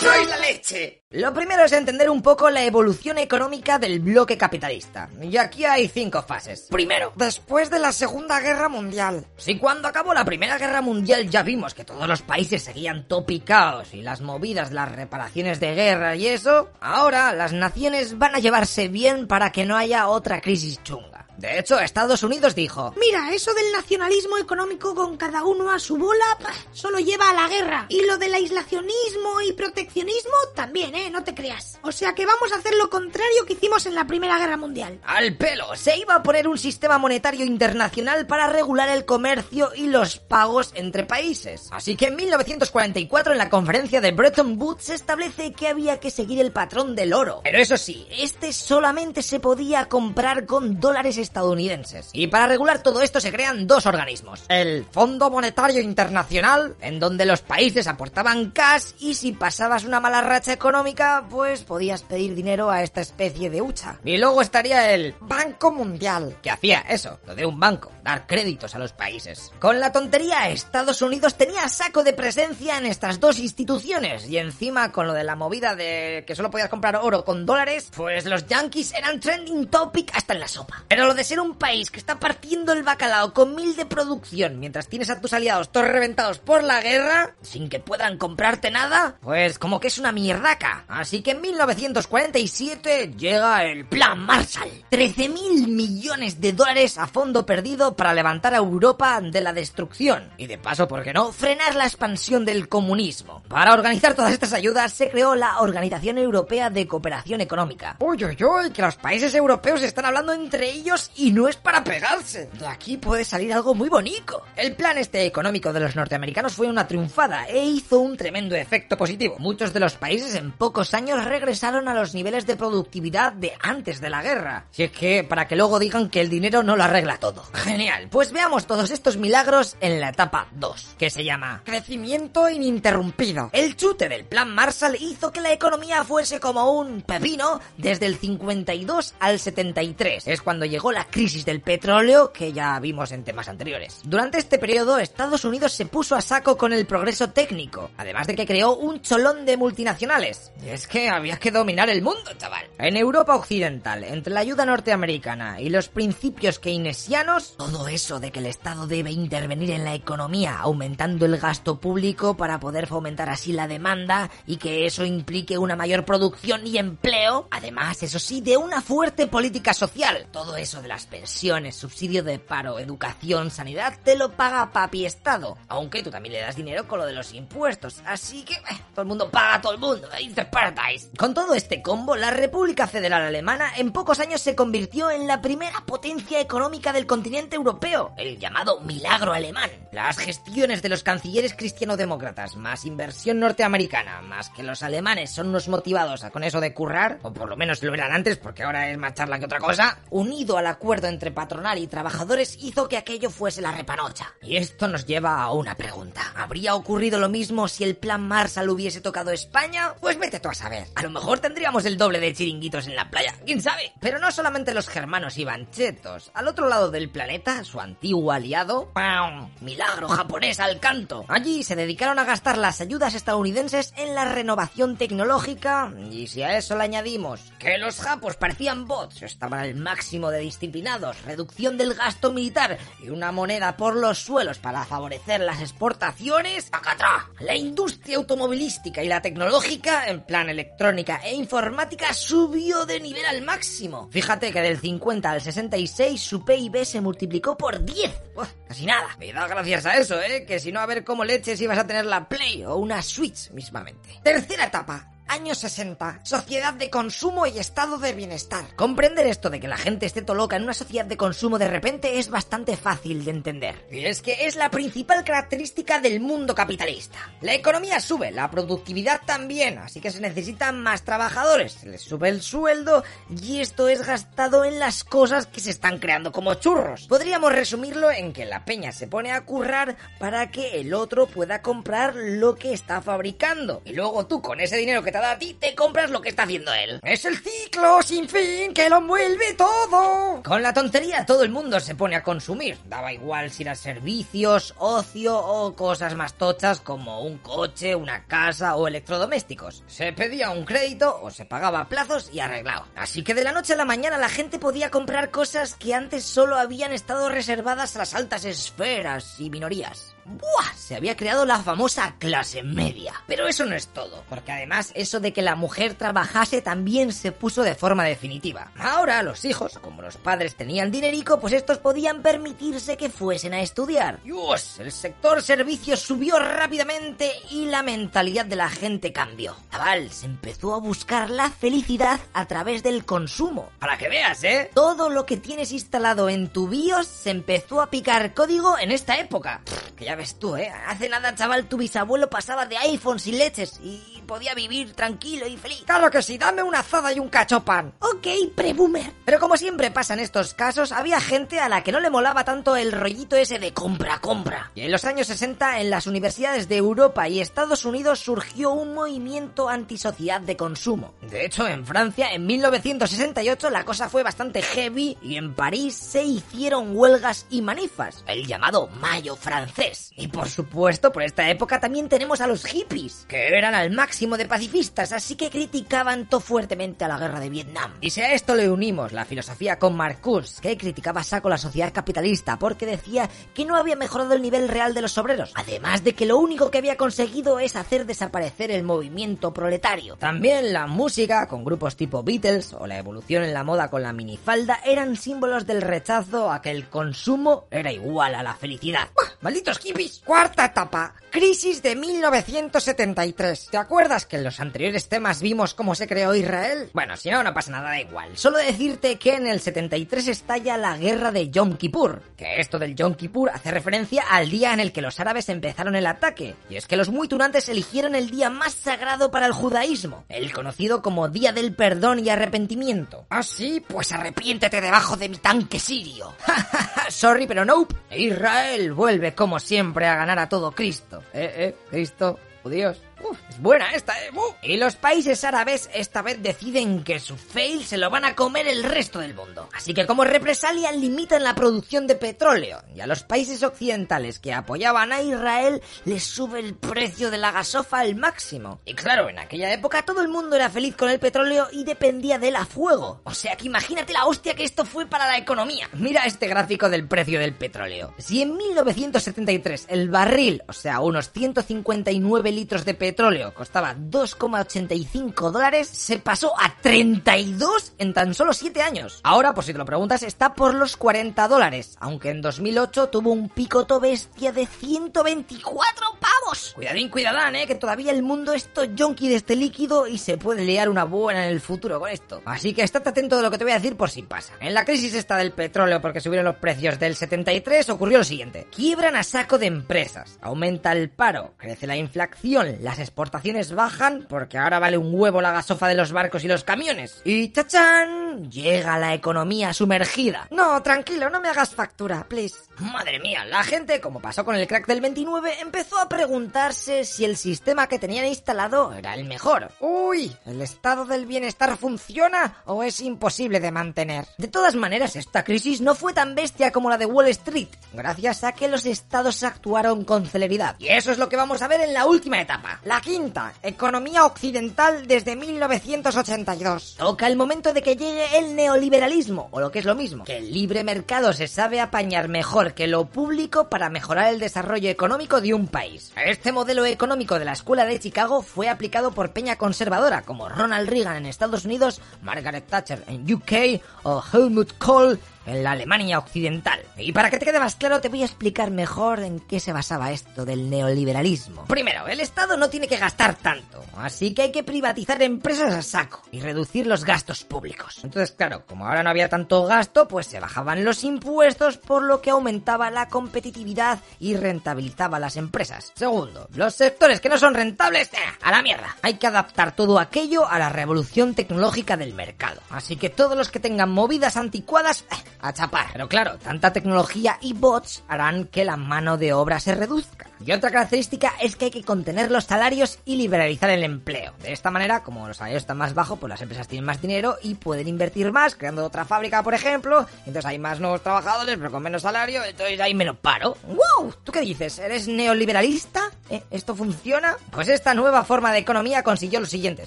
¡Sois 0.00 0.28
la 0.28 0.38
leche! 0.38 1.02
Lo 1.10 1.34
primero 1.34 1.64
es 1.64 1.72
entender 1.72 2.08
un 2.08 2.22
poco 2.22 2.48
la 2.48 2.64
evolución 2.64 3.18
económica 3.18 3.78
del 3.78 4.00
bloque 4.00 4.38
capitalista. 4.38 5.10
Y 5.20 5.36
aquí 5.36 5.66
hay 5.66 5.86
cinco 5.88 6.22
fases. 6.22 6.68
Primero, 6.70 7.12
después 7.16 7.68
de 7.68 7.78
la 7.78 7.92
Segunda 7.92 8.40
Guerra 8.40 8.70
Mundial. 8.70 9.26
Si 9.36 9.58
cuando 9.58 9.88
acabó 9.88 10.14
la 10.14 10.24
Primera 10.24 10.56
Guerra 10.56 10.80
Mundial 10.80 11.28
ya 11.28 11.42
vimos 11.42 11.74
que 11.74 11.84
todos 11.84 12.08
los 12.08 12.22
países 12.22 12.62
seguían 12.62 13.06
topicados 13.06 13.92
y 13.92 14.00
las 14.00 14.22
movidas, 14.22 14.72
las 14.72 14.90
reparaciones 14.90 15.60
de 15.60 15.74
guerra 15.74 16.16
y 16.16 16.28
eso, 16.28 16.70
ahora 16.80 17.34
las 17.34 17.52
naciones 17.52 18.18
van 18.18 18.34
a 18.34 18.38
llevarse 18.38 18.88
bien 18.88 19.26
para 19.26 19.52
que 19.52 19.66
no 19.66 19.76
haya 19.76 20.08
otra 20.08 20.40
crisis 20.40 20.82
chunga. 20.82 21.11
De 21.38 21.58
hecho, 21.58 21.78
Estados 21.80 22.22
Unidos 22.22 22.54
dijo, 22.54 22.94
Mira, 22.96 23.32
eso 23.32 23.52
del 23.54 23.72
nacionalismo 23.72 24.38
económico 24.38 24.94
con 24.94 25.16
cada 25.16 25.44
uno 25.44 25.70
a 25.70 25.78
su 25.78 25.96
bola, 25.96 26.24
pah, 26.40 26.54
solo 26.72 26.98
lleva 26.98 27.30
a 27.30 27.34
la 27.34 27.48
guerra. 27.48 27.86
Y 27.88 28.04
lo 28.04 28.18
del 28.18 28.34
aislacionismo 28.34 29.40
y 29.46 29.52
proteccionismo 29.52 30.32
también, 30.54 30.94
¿eh? 30.94 31.10
No 31.10 31.24
te 31.24 31.34
creas. 31.34 31.78
O 31.82 31.90
sea 31.92 32.14
que 32.14 32.26
vamos 32.26 32.52
a 32.52 32.56
hacer 32.56 32.74
lo 32.74 32.90
contrario 32.90 33.44
que 33.46 33.54
hicimos 33.54 33.86
en 33.86 33.94
la 33.94 34.06
Primera 34.06 34.38
Guerra 34.38 34.56
Mundial. 34.56 35.00
al 35.04 35.36
pelo, 35.36 35.74
se 35.74 35.96
iba 35.96 36.14
a 36.14 36.22
poner 36.22 36.46
un 36.46 36.58
sistema 36.58 36.98
monetario 36.98 37.44
internacional 37.44 38.26
para 38.26 38.46
regular 38.46 38.88
el 38.88 39.04
comercio 39.04 39.70
y 39.74 39.86
los 39.88 40.18
pagos 40.18 40.72
entre 40.74 41.04
países. 41.04 41.68
Así 41.72 41.96
que 41.96 42.06
en 42.06 42.16
1944 42.16 43.32
en 43.32 43.38
la 43.38 43.50
conferencia 43.50 44.00
de 44.00 44.12
Bretton 44.12 44.60
Woods 44.60 44.84
se 44.84 44.94
establece 44.94 45.52
que 45.52 45.68
había 45.68 45.98
que 45.98 46.10
seguir 46.10 46.40
el 46.40 46.52
patrón 46.52 46.94
del 46.94 47.12
oro. 47.14 47.40
Pero 47.44 47.58
eso 47.58 47.76
sí, 47.76 48.06
este 48.10 48.52
solamente 48.52 49.22
se 49.22 49.40
podía 49.40 49.88
comprar 49.88 50.46
con 50.46 50.78
dólares 50.80 51.18
estadounidenses. 51.22 52.10
Y 52.12 52.26
para 52.26 52.46
regular 52.46 52.82
todo 52.82 53.02
esto 53.02 53.20
se 53.20 53.32
crean 53.32 53.66
dos 53.66 53.86
organismos. 53.86 54.44
El 54.48 54.84
Fondo 54.90 55.30
Monetario 55.30 55.80
Internacional, 55.80 56.76
en 56.80 57.00
donde 57.00 57.24
los 57.24 57.40
países 57.40 57.86
aportaban 57.86 58.50
cash 58.50 58.92
y 58.98 59.14
si 59.14 59.32
pasabas 59.32 59.84
una 59.84 60.00
mala 60.00 60.20
racha 60.20 60.52
económica, 60.52 61.26
pues 61.30 61.62
podías 61.64 62.02
pedir 62.02 62.34
dinero 62.34 62.70
a 62.70 62.82
esta 62.82 63.00
especie 63.00 63.50
de 63.50 63.62
hucha. 63.62 63.98
Y 64.04 64.18
luego 64.18 64.42
estaría 64.42 64.92
el 64.92 65.14
Banco 65.20 65.72
Mundial, 65.72 66.36
que 66.42 66.50
hacía 66.50 66.80
eso, 66.80 67.18
lo 67.26 67.34
de 67.34 67.46
un 67.46 67.58
banco, 67.58 67.92
dar 68.02 68.26
créditos 68.26 68.74
a 68.74 68.78
los 68.78 68.92
países. 68.92 69.52
Con 69.58 69.80
la 69.80 69.92
tontería, 69.92 70.48
Estados 70.48 71.02
Unidos 71.02 71.36
tenía 71.36 71.68
saco 71.68 72.02
de 72.02 72.12
presencia 72.12 72.78
en 72.78 72.86
estas 72.86 73.20
dos 73.20 73.38
instituciones 73.38 74.28
y 74.28 74.38
encima 74.38 74.92
con 74.92 75.06
lo 75.06 75.12
de 75.12 75.24
la 75.24 75.36
movida 75.36 75.74
de 75.74 76.24
que 76.26 76.34
solo 76.34 76.50
podías 76.50 76.68
comprar 76.68 76.96
oro 76.96 77.24
con 77.24 77.46
dólares, 77.46 77.90
pues 77.94 78.24
los 78.26 78.46
yankees 78.46 78.92
eran 78.94 79.20
trending 79.20 79.68
topic 79.68 80.10
hasta 80.14 80.34
en 80.34 80.40
la 80.40 80.48
sopa. 80.48 80.84
Pero 80.88 81.11
de 81.14 81.24
ser 81.24 81.40
un 81.40 81.56
país 81.56 81.90
que 81.90 81.98
está 81.98 82.18
partiendo 82.18 82.72
el 82.72 82.82
bacalao 82.82 83.32
con 83.32 83.54
mil 83.54 83.76
de 83.76 83.86
producción 83.86 84.60
mientras 84.60 84.88
tienes 84.88 85.10
a 85.10 85.20
tus 85.20 85.32
aliados 85.32 85.70
todos 85.70 85.88
reventados 85.88 86.38
por 86.38 86.62
la 86.62 86.80
guerra, 86.80 87.34
sin 87.42 87.68
que 87.68 87.80
puedan 87.80 88.18
comprarte 88.18 88.70
nada, 88.70 89.16
pues 89.20 89.58
como 89.58 89.80
que 89.80 89.88
es 89.88 89.98
una 89.98 90.12
mierdaca. 90.12 90.84
Así 90.88 91.22
que 91.22 91.32
en 91.32 91.40
1947 91.40 93.14
llega 93.16 93.64
el 93.64 93.84
Plan 93.86 94.18
Marshall. 94.20 94.70
13 94.90 95.28
mil 95.28 95.68
millones 95.68 96.40
de 96.40 96.52
dólares 96.52 96.98
a 96.98 97.06
fondo 97.06 97.44
perdido 97.46 97.94
para 97.96 98.14
levantar 98.14 98.54
a 98.54 98.58
Europa 98.58 99.20
de 99.20 99.40
la 99.40 99.52
destrucción. 99.52 100.30
Y 100.36 100.46
de 100.46 100.58
paso, 100.58 100.88
¿por 100.88 101.02
qué 101.02 101.12
no? 101.12 101.32
Frenar 101.32 101.74
la 101.74 101.84
expansión 101.84 102.44
del 102.44 102.68
comunismo. 102.68 103.42
Para 103.48 103.72
organizar 103.72 104.14
todas 104.14 104.32
estas 104.32 104.52
ayudas 104.52 104.92
se 104.92 105.10
creó 105.10 105.34
la 105.34 105.60
Organización 105.60 106.18
Europea 106.18 106.70
de 106.70 106.86
Cooperación 106.86 107.40
Económica. 107.40 107.96
Uy, 108.00 108.24
uy, 108.24 108.36
uy, 108.44 108.70
que 108.70 108.82
los 108.82 108.96
países 108.96 109.34
europeos 109.34 109.82
están 109.82 110.04
hablando 110.04 110.32
entre 110.32 110.70
ellos 110.70 111.01
y 111.16 111.32
no 111.32 111.48
es 111.48 111.56
para 111.56 111.82
pegarse. 111.82 112.48
De 112.58 112.66
aquí 112.66 112.96
puede 112.96 113.24
salir 113.24 113.52
algo 113.52 113.74
muy 113.74 113.88
bonito. 113.88 114.42
El 114.56 114.74
plan 114.76 114.98
este 114.98 115.26
económico 115.26 115.72
de 115.72 115.80
los 115.80 115.96
norteamericanos 115.96 116.54
fue 116.54 116.66
una 116.66 116.86
triunfada 116.86 117.46
e 117.48 117.64
hizo 117.64 117.98
un 117.98 118.16
tremendo 118.16 118.54
efecto 118.54 118.96
positivo. 118.96 119.36
Muchos 119.38 119.72
de 119.72 119.80
los 119.80 119.94
países 119.94 120.34
en 120.34 120.52
pocos 120.52 120.94
años 120.94 121.24
regresaron 121.24 121.88
a 121.88 121.94
los 121.94 122.14
niveles 122.14 122.46
de 122.46 122.56
productividad 122.56 123.32
de 123.32 123.52
antes 123.60 124.00
de 124.00 124.10
la 124.10 124.22
guerra. 124.22 124.66
Si 124.70 124.84
es 124.84 124.92
que 124.92 125.24
para 125.24 125.48
que 125.48 125.56
luego 125.56 125.78
digan 125.78 126.10
que 126.10 126.20
el 126.20 126.30
dinero 126.30 126.62
no 126.62 126.76
lo 126.76 126.84
arregla 126.84 127.18
todo. 127.18 127.42
Genial, 127.52 128.08
pues 128.10 128.32
veamos 128.32 128.66
todos 128.66 128.90
estos 128.90 129.16
milagros 129.16 129.76
en 129.80 130.00
la 130.00 130.10
etapa 130.10 130.48
2, 130.52 130.96
que 130.98 131.10
se 131.10 131.24
llama 131.24 131.62
Crecimiento 131.64 132.48
ininterrumpido. 132.48 133.50
El 133.52 133.76
chute 133.76 134.08
del 134.08 134.24
plan 134.24 134.54
Marshall 134.54 134.96
hizo 135.00 135.32
que 135.32 135.40
la 135.40 135.52
economía 135.52 136.04
fuese 136.04 136.40
como 136.40 136.72
un 136.72 137.02
pepino 137.02 137.60
desde 137.76 138.06
el 138.06 138.16
52 138.16 139.14
al 139.20 139.38
73. 139.38 140.28
Es 140.28 140.42
cuando 140.42 140.66
llegó 140.66 140.91
la 140.92 141.06
crisis 141.06 141.44
del 141.44 141.60
petróleo 141.60 142.32
que 142.32 142.52
ya 142.52 142.78
vimos 142.78 143.12
en 143.12 143.24
temas 143.24 143.48
anteriores. 143.48 144.00
Durante 144.04 144.38
este 144.38 144.58
periodo, 144.58 144.98
Estados 144.98 145.44
Unidos 145.44 145.72
se 145.72 145.86
puso 145.86 146.14
a 146.14 146.20
saco 146.20 146.56
con 146.56 146.72
el 146.72 146.86
progreso 146.86 147.30
técnico, 147.30 147.90
además 147.96 148.26
de 148.26 148.36
que 148.36 148.46
creó 148.46 148.76
un 148.76 149.00
cholón 149.00 149.44
de 149.46 149.56
multinacionales. 149.56 150.52
Y 150.64 150.68
es 150.68 150.86
que 150.86 151.08
había 151.08 151.38
que 151.38 151.50
dominar 151.50 151.88
el 151.90 152.02
mundo, 152.02 152.30
chaval. 152.36 152.66
En 152.78 152.96
Europa 152.96 153.34
Occidental, 153.34 154.04
entre 154.04 154.32
la 154.32 154.40
ayuda 154.40 154.66
norteamericana 154.66 155.60
y 155.60 155.68
los 155.68 155.88
principios 155.88 156.58
keynesianos, 156.58 157.56
todo 157.56 157.88
eso 157.88 158.20
de 158.20 158.30
que 158.30 158.40
el 158.40 158.46
Estado 158.46 158.86
debe 158.86 159.10
intervenir 159.10 159.70
en 159.70 159.84
la 159.84 159.94
economía, 159.94 160.58
aumentando 160.58 161.26
el 161.26 161.38
gasto 161.38 161.80
público 161.80 162.36
para 162.36 162.60
poder 162.60 162.86
fomentar 162.86 163.30
así 163.30 163.52
la 163.52 163.68
demanda 163.68 164.30
y 164.46 164.56
que 164.56 164.86
eso 164.86 165.04
implique 165.04 165.58
una 165.58 165.76
mayor 165.76 166.04
producción 166.04 166.66
y 166.66 166.78
empleo, 166.78 167.48
además, 167.50 168.02
eso 168.02 168.18
sí, 168.18 168.40
de 168.40 168.56
una 168.56 168.82
fuerte 168.82 169.26
política 169.26 169.72
social. 169.72 170.26
Todo 170.30 170.56
eso 170.56 170.81
de 170.82 170.88
las 170.88 171.06
pensiones, 171.06 171.76
subsidio 171.76 172.22
de 172.22 172.38
paro, 172.38 172.78
educación, 172.78 173.50
sanidad, 173.50 173.94
te 174.04 174.16
lo 174.16 174.32
paga 174.32 174.72
papi 174.72 175.06
Estado. 175.06 175.56
Aunque 175.68 176.02
tú 176.02 176.10
también 176.10 176.34
le 176.34 176.40
das 176.40 176.56
dinero 176.56 176.86
con 176.86 176.98
lo 176.98 177.06
de 177.06 177.12
los 177.12 177.32
impuestos. 177.32 178.02
Así 178.04 178.44
que, 178.44 178.54
eh, 178.54 178.80
todo 178.92 179.02
el 179.02 179.08
mundo 179.08 179.30
paga 179.30 179.54
a 179.54 179.60
todo 179.60 179.72
el 179.72 179.78
mundo. 179.78 180.08
The 180.34 180.44
paradise. 180.46 181.10
Con 181.16 181.34
todo 181.34 181.54
este 181.54 181.82
combo, 181.82 182.16
la 182.16 182.30
República 182.30 182.86
Federal 182.86 183.22
Alemana 183.22 183.72
en 183.76 183.92
pocos 183.92 184.18
años 184.20 184.40
se 184.40 184.54
convirtió 184.54 185.10
en 185.10 185.26
la 185.26 185.40
primera 185.40 185.84
potencia 185.86 186.40
económica 186.40 186.92
del 186.92 187.06
continente 187.06 187.56
europeo, 187.56 188.12
el 188.16 188.38
llamado 188.38 188.80
milagro 188.80 189.32
alemán. 189.32 189.70
Las 189.92 190.18
gestiones 190.18 190.82
de 190.82 190.88
los 190.88 191.02
cancilleres 191.02 191.54
cristianodemócratas, 191.54 192.56
más 192.56 192.84
inversión 192.84 193.40
norteamericana, 193.40 194.22
más 194.22 194.50
que 194.50 194.62
los 194.62 194.82
alemanes 194.82 195.30
son 195.30 195.48
unos 195.48 195.68
motivados 195.68 196.24
a 196.24 196.30
con 196.30 196.44
eso 196.44 196.60
de 196.60 196.74
currar, 196.74 197.18
o 197.22 197.32
por 197.32 197.48
lo 197.48 197.56
menos 197.56 197.82
lo 197.82 197.94
eran 197.94 198.12
antes 198.12 198.38
porque 198.38 198.62
ahora 198.62 198.90
es 198.90 198.98
más 198.98 199.14
charla 199.14 199.38
que 199.38 199.44
otra 199.44 199.60
cosa, 199.60 199.98
unido 200.10 200.56
al 200.56 200.66
acuerdo 200.72 201.06
entre 201.06 201.30
patronal 201.30 201.78
y 201.78 201.86
trabajadores 201.86 202.58
hizo 202.60 202.88
que 202.88 202.96
aquello 202.96 203.30
fuese 203.30 203.62
la 203.62 203.72
repanocha. 203.72 204.34
Y 204.42 204.56
esto 204.56 204.88
nos 204.88 205.06
lleva 205.06 205.42
a 205.42 205.52
una 205.52 205.76
pregunta. 205.76 206.32
¿Habría 206.34 206.74
ocurrido 206.74 207.18
lo 207.18 207.28
mismo 207.28 207.68
si 207.68 207.84
el 207.84 207.96
plan 207.96 208.26
Marshall 208.26 208.70
hubiese 208.70 209.00
tocado 209.00 209.30
España? 209.30 209.94
Pues 210.00 210.18
vete 210.18 210.40
tú 210.40 210.48
a 210.48 210.54
saber. 210.54 210.86
A 210.94 211.02
lo 211.02 211.10
mejor 211.10 211.38
tendríamos 211.38 211.84
el 211.84 211.96
doble 211.96 212.20
de 212.20 212.32
chiringuitos 212.32 212.86
en 212.86 212.96
la 212.96 213.10
playa, 213.10 213.34
quién 213.44 213.60
sabe. 213.60 213.92
Pero 214.00 214.18
no 214.18 214.30
solamente 214.32 214.74
los 214.74 214.88
germanos 214.88 215.38
iban 215.38 215.70
chetos. 215.70 216.30
Al 216.34 216.48
otro 216.48 216.68
lado 216.68 216.90
del 216.90 217.10
planeta, 217.10 217.64
su 217.64 217.80
antiguo 217.80 218.32
aliado, 218.32 218.90
¡pam! 218.92 219.50
milagro 219.60 220.08
japonés 220.08 220.60
al 220.60 220.80
canto. 220.80 221.24
Allí 221.28 221.62
se 221.62 221.76
dedicaron 221.76 222.18
a 222.18 222.24
gastar 222.24 222.58
las 222.58 222.80
ayudas 222.80 223.14
estadounidenses 223.14 223.92
en 223.96 224.14
la 224.14 224.24
renovación 224.24 224.96
tecnológica 224.96 225.92
y 226.10 226.26
si 226.26 226.42
a 226.42 226.56
eso 226.56 226.76
le 226.76 226.84
añadimos 226.84 227.52
que 227.58 227.78
los 227.78 228.00
japos 228.00 228.36
parecían 228.36 228.86
bots, 228.86 229.22
estaban 229.22 229.60
al 229.60 229.74
máximo 229.74 230.30
de 230.30 230.40
disciplinados, 230.62 231.20
reducción 231.24 231.76
del 231.76 231.94
gasto 231.94 232.32
militar 232.32 232.78
y 233.02 233.08
una 233.08 233.32
moneda 233.32 233.76
por 233.76 233.96
los 233.96 234.18
suelos 234.18 234.58
para 234.58 234.84
favorecer 234.84 235.40
las 235.40 235.60
exportaciones, 235.60 236.70
¡pacatrá! 236.70 237.28
La 237.40 237.56
industria 237.56 238.18
automovilística 238.18 239.02
y 239.02 239.08
la 239.08 239.20
tecnológica, 239.20 240.06
en 240.06 240.22
plan 240.22 240.48
electrónica 240.48 241.20
e 241.24 241.34
informática, 241.34 242.14
subió 242.14 242.86
de 242.86 243.00
nivel 243.00 243.26
al 243.26 243.42
máximo. 243.42 244.08
Fíjate 244.12 244.52
que 244.52 244.60
del 244.60 244.78
50 244.78 245.30
al 245.32 245.40
66 245.40 246.22
su 246.22 246.44
PIB 246.44 246.84
se 246.84 247.00
multiplicó 247.00 247.56
por 247.56 247.84
10. 247.84 248.12
Uf, 248.36 248.48
casi 248.68 248.86
nada. 248.86 249.16
Me 249.18 249.32
da 249.32 249.48
gracias 249.48 249.84
a 249.86 249.96
eso, 249.96 250.22
¿eh? 250.22 250.44
Que 250.46 250.60
si 250.60 250.70
no, 250.70 250.78
a 250.78 250.86
ver 250.86 251.02
cómo 251.02 251.24
leches 251.24 251.60
ibas 251.60 251.78
a 251.78 251.86
tener 251.88 252.06
la 252.06 252.28
Play 252.28 252.64
o 252.64 252.76
una 252.76 253.02
Switch 253.02 253.50
mismamente. 253.50 254.20
Tercera 254.22 254.66
etapa. 254.66 255.08
Años 255.32 255.56
60. 255.60 256.20
Sociedad 256.24 256.74
de 256.74 256.90
consumo 256.90 257.46
y 257.46 257.58
estado 257.58 257.96
de 257.96 258.12
bienestar. 258.12 258.66
Comprender 258.76 259.26
esto 259.26 259.48
de 259.48 259.60
que 259.60 259.66
la 259.66 259.78
gente 259.78 260.04
esté 260.04 260.20
todo 260.20 260.36
loca 260.36 260.56
en 260.56 260.64
una 260.64 260.74
sociedad 260.74 261.06
de 261.06 261.16
consumo 261.16 261.58
de 261.58 261.68
repente 261.68 262.18
es 262.18 262.28
bastante 262.28 262.76
fácil 262.76 263.24
de 263.24 263.30
entender. 263.30 263.86
Y 263.90 264.04
es 264.04 264.20
que 264.20 264.44
es 264.44 264.56
la 264.56 264.70
principal 264.70 265.24
característica 265.24 266.00
del 266.00 266.20
mundo 266.20 266.54
capitalista. 266.54 267.18
La 267.40 267.54
economía 267.54 267.98
sube, 268.00 268.30
la 268.30 268.50
productividad 268.50 269.22
también, 269.24 269.78
así 269.78 270.02
que 270.02 270.10
se 270.10 270.20
necesitan 270.20 270.82
más 270.82 271.02
trabajadores, 271.02 271.72
se 271.72 271.88
les 271.88 272.02
sube 272.02 272.28
el 272.28 272.42
sueldo 272.42 273.02
y 273.30 273.60
esto 273.60 273.88
es 273.88 274.06
gastado 274.06 274.66
en 274.66 274.78
las 274.78 275.02
cosas 275.02 275.46
que 275.46 275.60
se 275.60 275.70
están 275.70 275.98
creando 275.98 276.30
como 276.30 276.52
churros. 276.56 277.06
Podríamos 277.06 277.52
resumirlo 277.52 278.10
en 278.10 278.34
que 278.34 278.44
la 278.44 278.66
peña 278.66 278.92
se 278.92 279.06
pone 279.06 279.32
a 279.32 279.46
currar 279.46 279.96
para 280.18 280.50
que 280.50 280.78
el 280.78 280.92
otro 280.92 281.26
pueda 281.26 281.62
comprar 281.62 282.14
lo 282.16 282.54
que 282.54 282.74
está 282.74 283.00
fabricando. 283.00 283.80
Y 283.86 283.94
luego 283.94 284.26
tú 284.26 284.42
con 284.42 284.60
ese 284.60 284.76
dinero 284.76 285.02
que 285.02 285.10
te 285.10 285.21
a 285.24 285.38
ti 285.38 285.54
te 285.54 285.74
compras 285.74 286.10
lo 286.10 286.20
que 286.20 286.30
está 286.30 286.44
haciendo 286.44 286.72
él. 286.72 287.00
Es 287.02 287.24
el 287.24 287.38
ciclo 287.38 288.02
sin 288.02 288.28
fin 288.28 288.74
que 288.74 288.88
lo 288.88 289.00
mueve 289.00 289.54
todo. 289.54 290.42
Con 290.42 290.62
la 290.62 290.72
tontería 290.72 291.24
todo 291.26 291.42
el 291.42 291.50
mundo 291.50 291.80
se 291.80 291.94
pone 291.94 292.16
a 292.16 292.22
consumir. 292.22 292.78
Daba 292.84 293.12
igual 293.12 293.50
si 293.50 293.62
eran 293.62 293.76
servicios, 293.76 294.74
ocio 294.78 295.36
o 295.38 295.74
cosas 295.74 296.14
más 296.14 296.34
tochas 296.34 296.80
como 296.80 297.22
un 297.22 297.38
coche, 297.38 297.94
una 297.94 298.24
casa 298.26 298.76
o 298.76 298.88
electrodomésticos. 298.88 299.84
Se 299.86 300.12
pedía 300.12 300.50
un 300.50 300.64
crédito 300.64 301.20
o 301.22 301.30
se 301.30 301.44
pagaba 301.44 301.88
plazos 301.88 302.30
y 302.32 302.40
arreglado. 302.40 302.86
Así 302.96 303.22
que 303.22 303.34
de 303.34 303.44
la 303.44 303.52
noche 303.52 303.74
a 303.74 303.76
la 303.76 303.84
mañana 303.84 304.18
la 304.18 304.28
gente 304.28 304.58
podía 304.58 304.90
comprar 304.90 305.30
cosas 305.30 305.74
que 305.74 305.94
antes 305.94 306.24
solo 306.24 306.56
habían 306.56 306.92
estado 306.92 307.28
reservadas 307.28 307.96
a 307.96 308.00
las 308.00 308.14
altas 308.14 308.44
esferas 308.44 309.36
y 309.38 309.50
minorías. 309.50 310.14
¡Buah! 310.24 310.74
Se 310.76 310.94
había 310.96 311.16
creado 311.16 311.44
la 311.44 311.58
famosa 311.58 312.14
clase 312.18 312.62
media. 312.62 313.14
Pero 313.26 313.48
eso 313.48 313.64
no 313.64 313.74
es 313.74 313.88
todo, 313.88 314.24
porque 314.28 314.52
además 314.52 314.92
eso 314.94 315.20
de 315.20 315.32
que 315.32 315.42
la 315.42 315.56
mujer 315.56 315.94
trabajase 315.94 316.62
también 316.62 317.12
se 317.12 317.32
puso 317.32 317.62
de 317.62 317.74
forma 317.74 318.04
definitiva. 318.04 318.70
Ahora 318.78 319.22
los 319.22 319.44
hijos, 319.44 319.78
como 319.78 320.02
los 320.02 320.16
padres 320.16 320.56
tenían 320.56 320.90
dinerico, 320.90 321.40
pues 321.40 321.52
estos 321.52 321.78
podían 321.78 322.22
permitirse 322.22 322.96
que 322.96 323.10
fuesen 323.10 323.54
a 323.54 323.62
estudiar. 323.62 324.22
¡Dios! 324.22 324.78
El 324.78 324.92
sector 324.92 325.42
servicios 325.42 326.00
subió 326.00 326.38
rápidamente 326.38 327.32
y 327.50 327.66
la 327.66 327.82
mentalidad 327.82 328.46
de 328.46 328.56
la 328.56 328.68
gente 328.68 329.12
cambió. 329.12 329.56
Chaval, 329.70 330.10
se 330.10 330.26
empezó 330.26 330.74
a 330.74 330.78
buscar 330.78 331.30
la 331.30 331.50
felicidad 331.50 332.20
a 332.32 332.46
través 332.46 332.82
del 332.82 333.04
consumo. 333.04 333.70
Para 333.78 333.98
que 333.98 334.08
veas, 334.08 334.44
¿eh? 334.44 334.70
Todo 334.74 335.10
lo 335.10 335.26
que 335.26 335.36
tienes 335.36 335.72
instalado 335.72 336.28
en 336.28 336.48
tu 336.48 336.68
BIOS 336.68 337.06
se 337.06 337.30
empezó 337.30 337.80
a 337.80 337.90
picar 337.90 338.34
código 338.34 338.78
en 338.78 338.92
esta 338.92 339.18
época. 339.18 339.62
Que 339.96 340.04
ya 340.04 340.11
ves 340.16 340.38
tú, 340.38 340.56
¿eh? 340.56 340.72
Hace 340.86 341.08
nada, 341.08 341.34
chaval, 341.34 341.66
tu 341.66 341.76
bisabuelo 341.76 342.28
pasaba 342.28 342.66
de 342.66 342.76
iPhones 342.76 343.26
y 343.26 343.32
leches 343.32 343.80
y 343.82 344.22
podía 344.26 344.54
vivir 344.54 344.94
tranquilo 344.94 345.46
y 345.46 345.56
feliz. 345.56 345.82
Claro 345.84 346.10
que 346.10 346.22
sí, 346.22 346.38
dame 346.38 346.62
una 346.62 346.80
azada 346.80 347.12
y 347.12 347.18
un 347.18 347.28
cachopan. 347.28 347.92
Ok, 347.98 348.26
pre-boomer. 348.54 349.12
Pero 349.24 349.38
como 349.38 349.56
siempre 349.56 349.90
pasa 349.90 350.14
en 350.14 350.20
estos 350.20 350.54
casos, 350.54 350.92
había 350.92 351.20
gente 351.20 351.60
a 351.60 351.68
la 351.68 351.82
que 351.82 351.92
no 351.92 352.00
le 352.00 352.10
molaba 352.10 352.44
tanto 352.44 352.76
el 352.76 352.92
rollito 352.92 353.36
ese 353.36 353.58
de 353.58 353.72
compra, 353.72 354.20
compra. 354.20 354.70
Y 354.74 354.82
en 354.82 354.92
los 354.92 355.04
años 355.04 355.26
60, 355.26 355.80
en 355.80 355.90
las 355.90 356.06
universidades 356.06 356.68
de 356.68 356.76
Europa 356.76 357.28
y 357.28 357.40
Estados 357.40 357.84
Unidos 357.84 358.20
surgió 358.20 358.70
un 358.70 358.94
movimiento 358.94 359.68
antisociedad 359.68 360.40
de 360.40 360.56
consumo. 360.56 361.14
De 361.22 361.44
hecho, 361.44 361.66
en 361.68 361.84
Francia, 361.84 362.32
en 362.32 362.46
1968, 362.46 363.70
la 363.70 363.84
cosa 363.84 364.08
fue 364.08 364.22
bastante 364.22 364.62
heavy 364.62 365.18
y 365.22 365.36
en 365.36 365.54
París 365.54 365.94
se 365.94 366.24
hicieron 366.24 366.96
huelgas 366.96 367.46
y 367.50 367.62
manifas, 367.62 368.24
el 368.26 368.46
llamado 368.46 368.88
Mayo 369.00 369.36
francés. 369.36 370.01
Y 370.16 370.28
por 370.28 370.48
supuesto, 370.48 371.12
por 371.12 371.22
esta 371.22 371.48
época 371.48 371.80
también 371.80 372.08
tenemos 372.08 372.40
a 372.40 372.46
los 372.46 372.64
hippies, 372.64 373.26
que 373.28 373.48
eran 373.56 373.74
al 373.74 373.90
máximo 373.90 374.36
de 374.36 374.46
pacifistas, 374.46 375.12
así 375.12 375.36
que 375.36 375.50
criticaban 375.50 376.28
to 376.28 376.40
fuertemente 376.40 377.04
a 377.04 377.08
la 377.08 377.18
guerra 377.18 377.40
de 377.40 377.50
Vietnam. 377.50 377.92
Y 378.00 378.10
si 378.10 378.20
a 378.20 378.32
esto 378.32 378.54
le 378.54 378.70
unimos 378.70 379.12
la 379.12 379.24
filosofía 379.24 379.78
con 379.78 379.96
Marcus, 379.96 380.60
que 380.60 380.76
criticaba 380.76 381.22
saco 381.22 381.48
la 381.48 381.58
sociedad 381.58 381.92
capitalista 381.92 382.58
porque 382.58 382.86
decía 382.86 383.28
que 383.54 383.64
no 383.64 383.76
había 383.76 383.96
mejorado 383.96 384.34
el 384.34 384.42
nivel 384.42 384.68
real 384.68 384.94
de 384.94 385.02
los 385.02 385.16
obreros, 385.18 385.52
además 385.54 386.04
de 386.04 386.14
que 386.14 386.26
lo 386.26 386.38
único 386.38 386.70
que 386.70 386.78
había 386.78 386.96
conseguido 386.96 387.58
es 387.58 387.76
hacer 387.76 388.06
desaparecer 388.06 388.70
el 388.70 388.82
movimiento 388.82 389.52
proletario. 389.52 390.16
También 390.16 390.72
la 390.72 390.86
música, 390.86 391.46
con 391.48 391.64
grupos 391.64 391.96
tipo 391.96 392.22
Beatles, 392.22 392.72
o 392.72 392.86
la 392.86 392.98
evolución 392.98 393.44
en 393.44 393.54
la 393.54 393.64
moda 393.64 393.90
con 393.90 394.02
la 394.02 394.12
minifalda, 394.12 394.80
eran 394.84 395.16
símbolos 395.16 395.66
del 395.66 395.82
rechazo 395.82 396.50
a 396.50 396.62
que 396.62 396.70
el 396.70 396.88
consumo 396.88 397.66
era 397.70 397.92
igual 397.92 398.34
a 398.34 398.42
la 398.42 398.54
felicidad. 398.54 399.08
¡Malditos! 399.40 399.78
Cuarta 400.24 400.64
etapa. 400.66 401.14
Crisis 401.30 401.82
de 401.82 401.96
1973. 401.96 403.68
¿Te 403.70 403.76
acuerdas 403.78 404.26
que 404.26 404.36
en 404.36 404.44
los 404.44 404.60
anteriores 404.60 405.08
temas 405.08 405.40
vimos 405.40 405.72
cómo 405.72 405.94
se 405.94 406.06
creó 406.06 406.34
Israel? 406.34 406.90
Bueno, 406.92 407.16
si 407.16 407.30
no, 407.30 407.42
no 407.42 407.54
pasa 407.54 407.70
nada, 407.70 407.88
da 407.88 408.00
igual. 408.00 408.36
Solo 408.36 408.58
decirte 408.58 409.18
que 409.18 409.36
en 409.36 409.46
el 409.46 409.60
73 409.60 410.28
estalla 410.28 410.76
la 410.76 410.98
guerra 410.98 411.32
de 411.32 411.48
Yom 411.50 411.76
Kippur. 411.76 412.22
Que 412.36 412.60
esto 412.60 412.78
del 412.78 412.94
Yom 412.94 413.14
Kippur 413.14 413.50
hace 413.50 413.70
referencia 413.70 414.24
al 414.30 414.50
día 414.50 414.74
en 414.74 414.80
el 414.80 414.92
que 414.92 415.00
los 415.00 415.20
árabes 415.20 415.48
empezaron 415.48 415.96
el 415.96 416.06
ataque. 416.06 416.54
Y 416.68 416.76
es 416.76 416.86
que 416.86 416.98
los 416.98 417.08
muy 417.08 417.28
tunantes 417.28 417.68
eligieron 417.70 418.14
el 418.14 418.30
día 418.30 418.50
más 418.50 418.74
sagrado 418.74 419.30
para 419.30 419.46
el 419.46 419.52
judaísmo, 419.52 420.24
el 420.28 420.52
conocido 420.52 421.00
como 421.00 421.28
Día 421.28 421.52
del 421.52 421.74
Perdón 421.74 422.18
y 422.18 422.28
Arrepentimiento. 422.28 423.26
¿Ah, 423.30 423.42
sí? 423.42 423.82
Pues 423.86 424.12
arrepiéntete 424.12 424.82
debajo 424.82 425.16
de 425.16 425.30
mi 425.30 425.38
tanque 425.38 425.78
sirio. 425.78 426.34
Sorry, 427.08 427.46
pero 427.46 427.64
nope. 427.64 427.94
Israel 428.10 428.92
vuelve 428.92 429.34
como 429.34 429.58
siempre 429.58 429.81
a 430.06 430.16
ganar 430.16 430.38
a 430.38 430.48
todo 430.48 430.72
Cristo. 430.72 431.22
Eh, 431.32 431.52
eh, 431.56 431.76
Cristo, 431.90 432.38
judíos. 432.62 433.00
Uf, 433.22 433.38
es 433.48 433.60
buena 433.60 433.92
esta, 433.92 434.12
eh. 434.24 434.30
Y 434.62 434.76
los 434.76 434.96
países 434.96 435.44
árabes 435.44 435.90
esta 435.94 436.22
vez 436.22 436.42
deciden 436.42 437.04
que 437.04 437.20
su 437.20 437.36
fail 437.36 437.84
se 437.84 437.98
lo 437.98 438.10
van 438.10 438.24
a 438.24 438.34
comer 438.34 438.66
el 438.68 438.82
resto 438.82 439.18
del 439.18 439.34
mundo. 439.34 439.68
Así 439.74 439.94
que 439.94 440.06
como 440.06 440.24
represalia 440.24 440.92
limitan 440.92 441.42
la 441.42 441.54
producción 441.54 442.06
de 442.06 442.14
petróleo. 442.14 442.82
Y 442.94 443.00
a 443.00 443.06
los 443.06 443.22
países 443.22 443.62
occidentales 443.62 444.38
que 444.38 444.52
apoyaban 444.52 445.12
a 445.12 445.22
Israel 445.22 445.82
les 446.04 446.24
sube 446.24 446.60
el 446.60 446.74
precio 446.74 447.30
de 447.30 447.38
la 447.38 447.52
gasofa 447.52 448.00
al 448.00 448.14
máximo. 448.14 448.80
Y 448.84 448.94
claro, 448.94 449.28
en 449.28 449.38
aquella 449.38 449.72
época 449.72 450.04
todo 450.04 450.22
el 450.22 450.28
mundo 450.28 450.56
era 450.56 450.70
feliz 450.70 450.96
con 450.96 451.10
el 451.10 451.20
petróleo 451.20 451.68
y 451.72 451.84
dependía 451.84 452.38
de 452.38 452.48
él 452.48 452.56
a 452.56 452.66
fuego. 452.66 453.20
O 453.24 453.34
sea 453.34 453.56
que 453.56 453.66
imagínate 453.66 454.12
la 454.12 454.26
hostia 454.26 454.54
que 454.54 454.64
esto 454.64 454.84
fue 454.84 455.06
para 455.06 455.26
la 455.26 455.38
economía. 455.38 455.88
Mira 455.94 456.24
este 456.24 456.48
gráfico 456.48 456.88
del 456.88 457.06
precio 457.06 457.38
del 457.38 457.54
petróleo. 457.54 458.14
Si 458.18 458.42
en 458.42 458.56
1973 458.56 459.86
el 459.88 460.08
barril, 460.08 460.62
o 460.68 460.72
sea, 460.72 461.00
unos 461.00 461.30
159 461.30 462.52
litros 462.52 462.84
de 462.84 462.94
petróleo, 462.94 463.11
petróleo 463.12 463.52
costaba 463.52 463.94
2,85 463.94 465.50
dólares, 465.50 465.86
se 465.86 466.18
pasó 466.18 466.54
a 466.58 466.74
32 466.80 467.92
en 467.98 468.14
tan 468.14 468.32
solo 468.32 468.54
7 468.54 468.80
años. 468.80 469.20
Ahora, 469.22 469.52
por 469.52 469.64
si 469.64 469.72
te 469.72 469.78
lo 469.78 469.84
preguntas, 469.84 470.22
está 470.22 470.54
por 470.54 470.74
los 470.74 470.96
40 470.96 471.46
dólares, 471.46 471.94
aunque 472.00 472.30
en 472.30 472.40
2008 472.40 473.10
tuvo 473.10 473.32
un 473.32 473.50
picoto 473.50 474.00
bestia 474.00 474.50
de 474.50 474.66
124 474.66 476.06
pavos. 476.18 476.72
Cuidadín, 476.74 477.10
cuidadán, 477.10 477.54
eh, 477.54 477.66
que 477.66 477.74
todavía 477.74 478.12
el 478.12 478.22
mundo 478.22 478.54
es 478.54 478.70
yonki 478.94 479.28
de 479.28 479.36
este 479.36 479.56
líquido 479.56 480.06
y 480.06 480.16
se 480.16 480.38
puede 480.38 480.64
liar 480.64 480.88
una 480.88 481.04
buena 481.04 481.44
en 481.46 481.52
el 481.52 481.60
futuro 481.60 482.00
con 482.00 482.08
esto. 482.08 482.40
Así 482.46 482.72
que 482.72 482.82
estate 482.82 483.10
atento 483.10 483.36
de 483.36 483.42
lo 483.42 483.50
que 483.50 483.58
te 483.58 483.64
voy 483.64 483.72
a 483.72 483.76
decir 483.76 483.94
por 483.94 484.08
si 484.08 484.22
pasa. 484.22 484.54
En 484.60 484.72
la 484.72 484.86
crisis 484.86 485.12
esta 485.12 485.36
del 485.36 485.52
petróleo 485.52 486.00
porque 486.00 486.20
subieron 486.20 486.46
los 486.46 486.56
precios 486.56 486.98
del 486.98 487.14
73 487.14 487.90
ocurrió 487.90 488.16
lo 488.16 488.24
siguiente. 488.24 488.66
Quiebran 488.74 489.16
a 489.16 489.22
saco 489.22 489.58
de 489.58 489.66
empresas, 489.66 490.38
aumenta 490.40 490.92
el 490.92 491.10
paro, 491.10 491.52
crece 491.58 491.86
la 491.86 491.96
inflación, 491.96 492.78
las 492.80 493.01
exportaciones 493.02 493.74
bajan 493.74 494.26
porque 494.28 494.56
ahora 494.56 494.78
vale 494.78 494.96
un 494.96 495.10
huevo 495.12 495.42
la 495.42 495.52
gasofa 495.52 495.88
de 495.88 495.94
los 495.94 496.12
barcos 496.12 496.44
y 496.44 496.48
los 496.48 496.64
camiones. 496.64 497.20
Y 497.24 497.52
chachán, 497.52 498.50
llega 498.50 498.98
la 498.98 499.12
economía 499.12 499.72
sumergida. 499.74 500.48
No, 500.50 500.82
tranquilo, 500.82 501.28
no 501.28 501.40
me 501.40 501.48
hagas 501.48 501.74
factura, 501.74 502.24
please. 502.28 502.56
Madre 502.78 503.20
mía, 503.20 503.44
la 503.44 503.62
gente, 503.62 504.00
como 504.00 504.20
pasó 504.20 504.44
con 504.44 504.56
el 504.56 504.66
crack 504.66 504.86
del 504.86 505.00
29, 505.00 505.60
empezó 505.60 505.98
a 505.98 506.08
preguntarse 506.08 507.04
si 507.04 507.24
el 507.24 507.36
sistema 507.36 507.86
que 507.86 507.98
tenían 507.98 508.24
instalado 508.24 508.92
era 508.94 509.14
el 509.14 509.24
mejor. 509.24 509.70
Uy, 509.80 510.34
¿el 510.46 510.62
estado 510.62 511.04
del 511.04 511.26
bienestar 511.26 511.76
funciona 511.76 512.62
o 512.64 512.82
es 512.82 513.00
imposible 513.00 513.60
de 513.60 513.70
mantener? 513.70 514.26
De 514.38 514.48
todas 514.48 514.74
maneras, 514.74 515.16
esta 515.16 515.44
crisis 515.44 515.80
no 515.80 515.94
fue 515.94 516.14
tan 516.14 516.34
bestia 516.34 516.72
como 516.72 516.88
la 516.88 516.98
de 516.98 517.06
Wall 517.06 517.28
Street, 517.28 517.68
gracias 517.92 518.42
a 518.42 518.52
que 518.52 518.68
los 518.68 518.86
estados 518.86 519.42
actuaron 519.42 520.04
con 520.04 520.26
celeridad. 520.26 520.76
Y 520.78 520.88
eso 520.88 521.12
es 521.12 521.18
lo 521.18 521.28
que 521.28 521.36
vamos 521.36 521.60
a 521.60 521.68
ver 521.68 521.82
en 521.82 521.92
la 521.92 522.06
última 522.06 522.40
etapa. 522.40 522.80
La 522.84 523.00
quinta, 523.00 523.52
economía 523.62 524.24
occidental 524.24 525.06
desde 525.06 525.36
1982. 525.36 526.96
Toca 526.98 527.26
el 527.26 527.36
momento 527.36 527.72
de 527.72 527.82
que 527.82 527.96
llegue 527.96 528.38
el 528.38 528.56
neoliberalismo, 528.56 529.48
o 529.52 529.60
lo 529.60 529.70
que 529.70 529.80
es 529.80 529.84
lo 529.84 529.94
mismo, 529.94 530.24
que 530.24 530.38
el 530.38 530.52
libre 530.52 530.84
mercado 530.84 531.32
se 531.32 531.46
sabe 531.46 531.80
apañar 531.80 532.28
mejor 532.28 532.61
que 532.70 532.86
lo 532.86 533.06
público 533.06 533.68
para 533.68 533.90
mejorar 533.90 534.32
el 534.32 534.38
desarrollo 534.38 534.88
económico 534.88 535.40
de 535.40 535.54
un 535.54 535.66
país. 535.66 536.12
Este 536.24 536.52
modelo 536.52 536.86
económico 536.86 537.38
de 537.38 537.44
la 537.44 537.52
Escuela 537.52 537.84
de 537.84 537.98
Chicago 537.98 538.42
fue 538.42 538.68
aplicado 538.68 539.10
por 539.10 539.32
peña 539.32 539.56
conservadora 539.56 540.22
como 540.22 540.48
Ronald 540.48 540.88
Reagan 540.88 541.16
en 541.16 541.26
Estados 541.26 541.64
Unidos, 541.64 542.00
Margaret 542.22 542.66
Thatcher 542.66 543.02
en 543.08 543.30
UK 543.32 543.82
o 544.04 544.22
Helmut 544.32 544.72
Kohl 544.78 545.18
en 545.46 545.62
la 545.62 545.72
Alemania 545.72 546.18
occidental. 546.18 546.80
Y 546.96 547.12
para 547.12 547.30
que 547.30 547.38
te 547.38 547.44
quede 547.44 547.58
más 547.58 547.76
claro, 547.76 548.00
te 548.00 548.08
voy 548.08 548.22
a 548.22 548.26
explicar 548.26 548.70
mejor 548.70 549.20
en 549.20 549.40
qué 549.40 549.60
se 549.60 549.72
basaba 549.72 550.12
esto 550.12 550.44
del 550.44 550.70
neoliberalismo. 550.70 551.64
Primero, 551.66 552.06
el 552.06 552.20
Estado 552.20 552.56
no 552.56 552.68
tiene 552.68 552.88
que 552.88 552.96
gastar 552.96 553.34
tanto, 553.36 553.84
así 553.96 554.34
que 554.34 554.42
hay 554.42 554.52
que 554.52 554.62
privatizar 554.62 555.20
empresas 555.22 555.72
a 555.74 555.82
saco 555.82 556.22
y 556.30 556.40
reducir 556.40 556.86
los 556.86 557.04
gastos 557.04 557.44
públicos. 557.44 558.00
Entonces, 558.02 558.32
claro, 558.32 558.64
como 558.66 558.86
ahora 558.86 559.02
no 559.02 559.10
había 559.10 559.28
tanto 559.28 559.64
gasto, 559.64 560.08
pues 560.08 560.26
se 560.26 560.40
bajaban 560.40 560.84
los 560.84 561.04
impuestos, 561.04 561.78
por 561.78 562.02
lo 562.02 562.20
que 562.20 562.30
aumentaba 562.30 562.90
la 562.90 563.08
competitividad 563.08 564.00
y 564.18 564.36
rentabilizaba 564.36 565.18
las 565.18 565.36
empresas. 565.36 565.92
Segundo, 565.94 566.48
los 566.54 566.74
sectores 566.74 567.20
que 567.20 567.28
no 567.28 567.38
son 567.38 567.54
rentables, 567.54 568.12
¡eh! 568.12 568.18
a 568.42 568.50
la 568.50 568.62
mierda. 568.62 568.96
Hay 569.02 569.14
que 569.14 569.26
adaptar 569.26 569.74
todo 569.74 569.98
aquello 569.98 570.48
a 570.48 570.58
la 570.58 570.68
revolución 570.68 571.34
tecnológica 571.34 571.96
del 571.96 572.14
mercado. 572.14 572.60
Así 572.70 572.96
que 572.96 573.10
todos 573.10 573.36
los 573.36 573.50
que 573.50 573.60
tengan 573.60 573.90
movidas 573.90 574.36
anticuadas, 574.36 575.04
¡eh! 575.10 575.16
A 575.42 575.52
chapar. 575.52 575.88
Pero 575.92 576.08
claro, 576.08 576.38
tanta 576.38 576.72
tecnología 576.72 577.38
y 577.40 577.52
bots 577.52 578.04
harán 578.08 578.46
que 578.46 578.64
la 578.64 578.76
mano 578.76 579.18
de 579.18 579.32
obra 579.32 579.60
se 579.60 579.74
reduzca. 579.74 580.31
Y 580.44 580.52
otra 580.52 580.70
característica 580.70 581.32
es 581.40 581.56
que 581.56 581.66
hay 581.66 581.70
que 581.70 581.84
contener 581.84 582.30
los 582.30 582.44
salarios 582.44 582.98
y 583.04 583.16
liberalizar 583.16 583.70
el 583.70 583.84
empleo. 583.84 584.32
De 584.42 584.52
esta 584.52 584.70
manera, 584.70 585.02
como 585.02 585.28
los 585.28 585.36
salarios 585.36 585.62
están 585.62 585.78
más 585.78 585.94
bajos, 585.94 586.18
pues 586.18 586.30
las 586.30 586.42
empresas 586.42 586.68
tienen 586.68 586.84
más 586.84 587.00
dinero 587.00 587.36
y 587.42 587.54
pueden 587.54 587.88
invertir 587.88 588.32
más, 588.32 588.56
creando 588.56 588.84
otra 588.84 589.04
fábrica, 589.04 589.42
por 589.42 589.54
ejemplo. 589.54 590.06
Entonces 590.18 590.46
hay 590.46 590.58
más 590.58 590.80
nuevos 590.80 591.02
trabajadores, 591.02 591.56
pero 591.56 591.70
con 591.70 591.82
menos 591.82 592.02
salario, 592.02 592.44
entonces 592.44 592.80
hay 592.80 592.94
menos 592.94 593.16
paro. 593.18 593.56
¡Wow! 593.66 594.14
¿Tú 594.24 594.32
qué 594.32 594.40
dices? 594.40 594.78
¿Eres 594.78 595.08
neoliberalista? 595.08 596.10
¿Eh? 596.30 596.42
¿Esto 596.50 596.74
funciona? 596.74 597.36
Pues 597.50 597.68
esta 597.68 597.94
nueva 597.94 598.24
forma 598.24 598.52
de 598.52 598.58
economía 598.58 599.02
consiguió 599.02 599.40
lo 599.40 599.46
siguiente, 599.46 599.86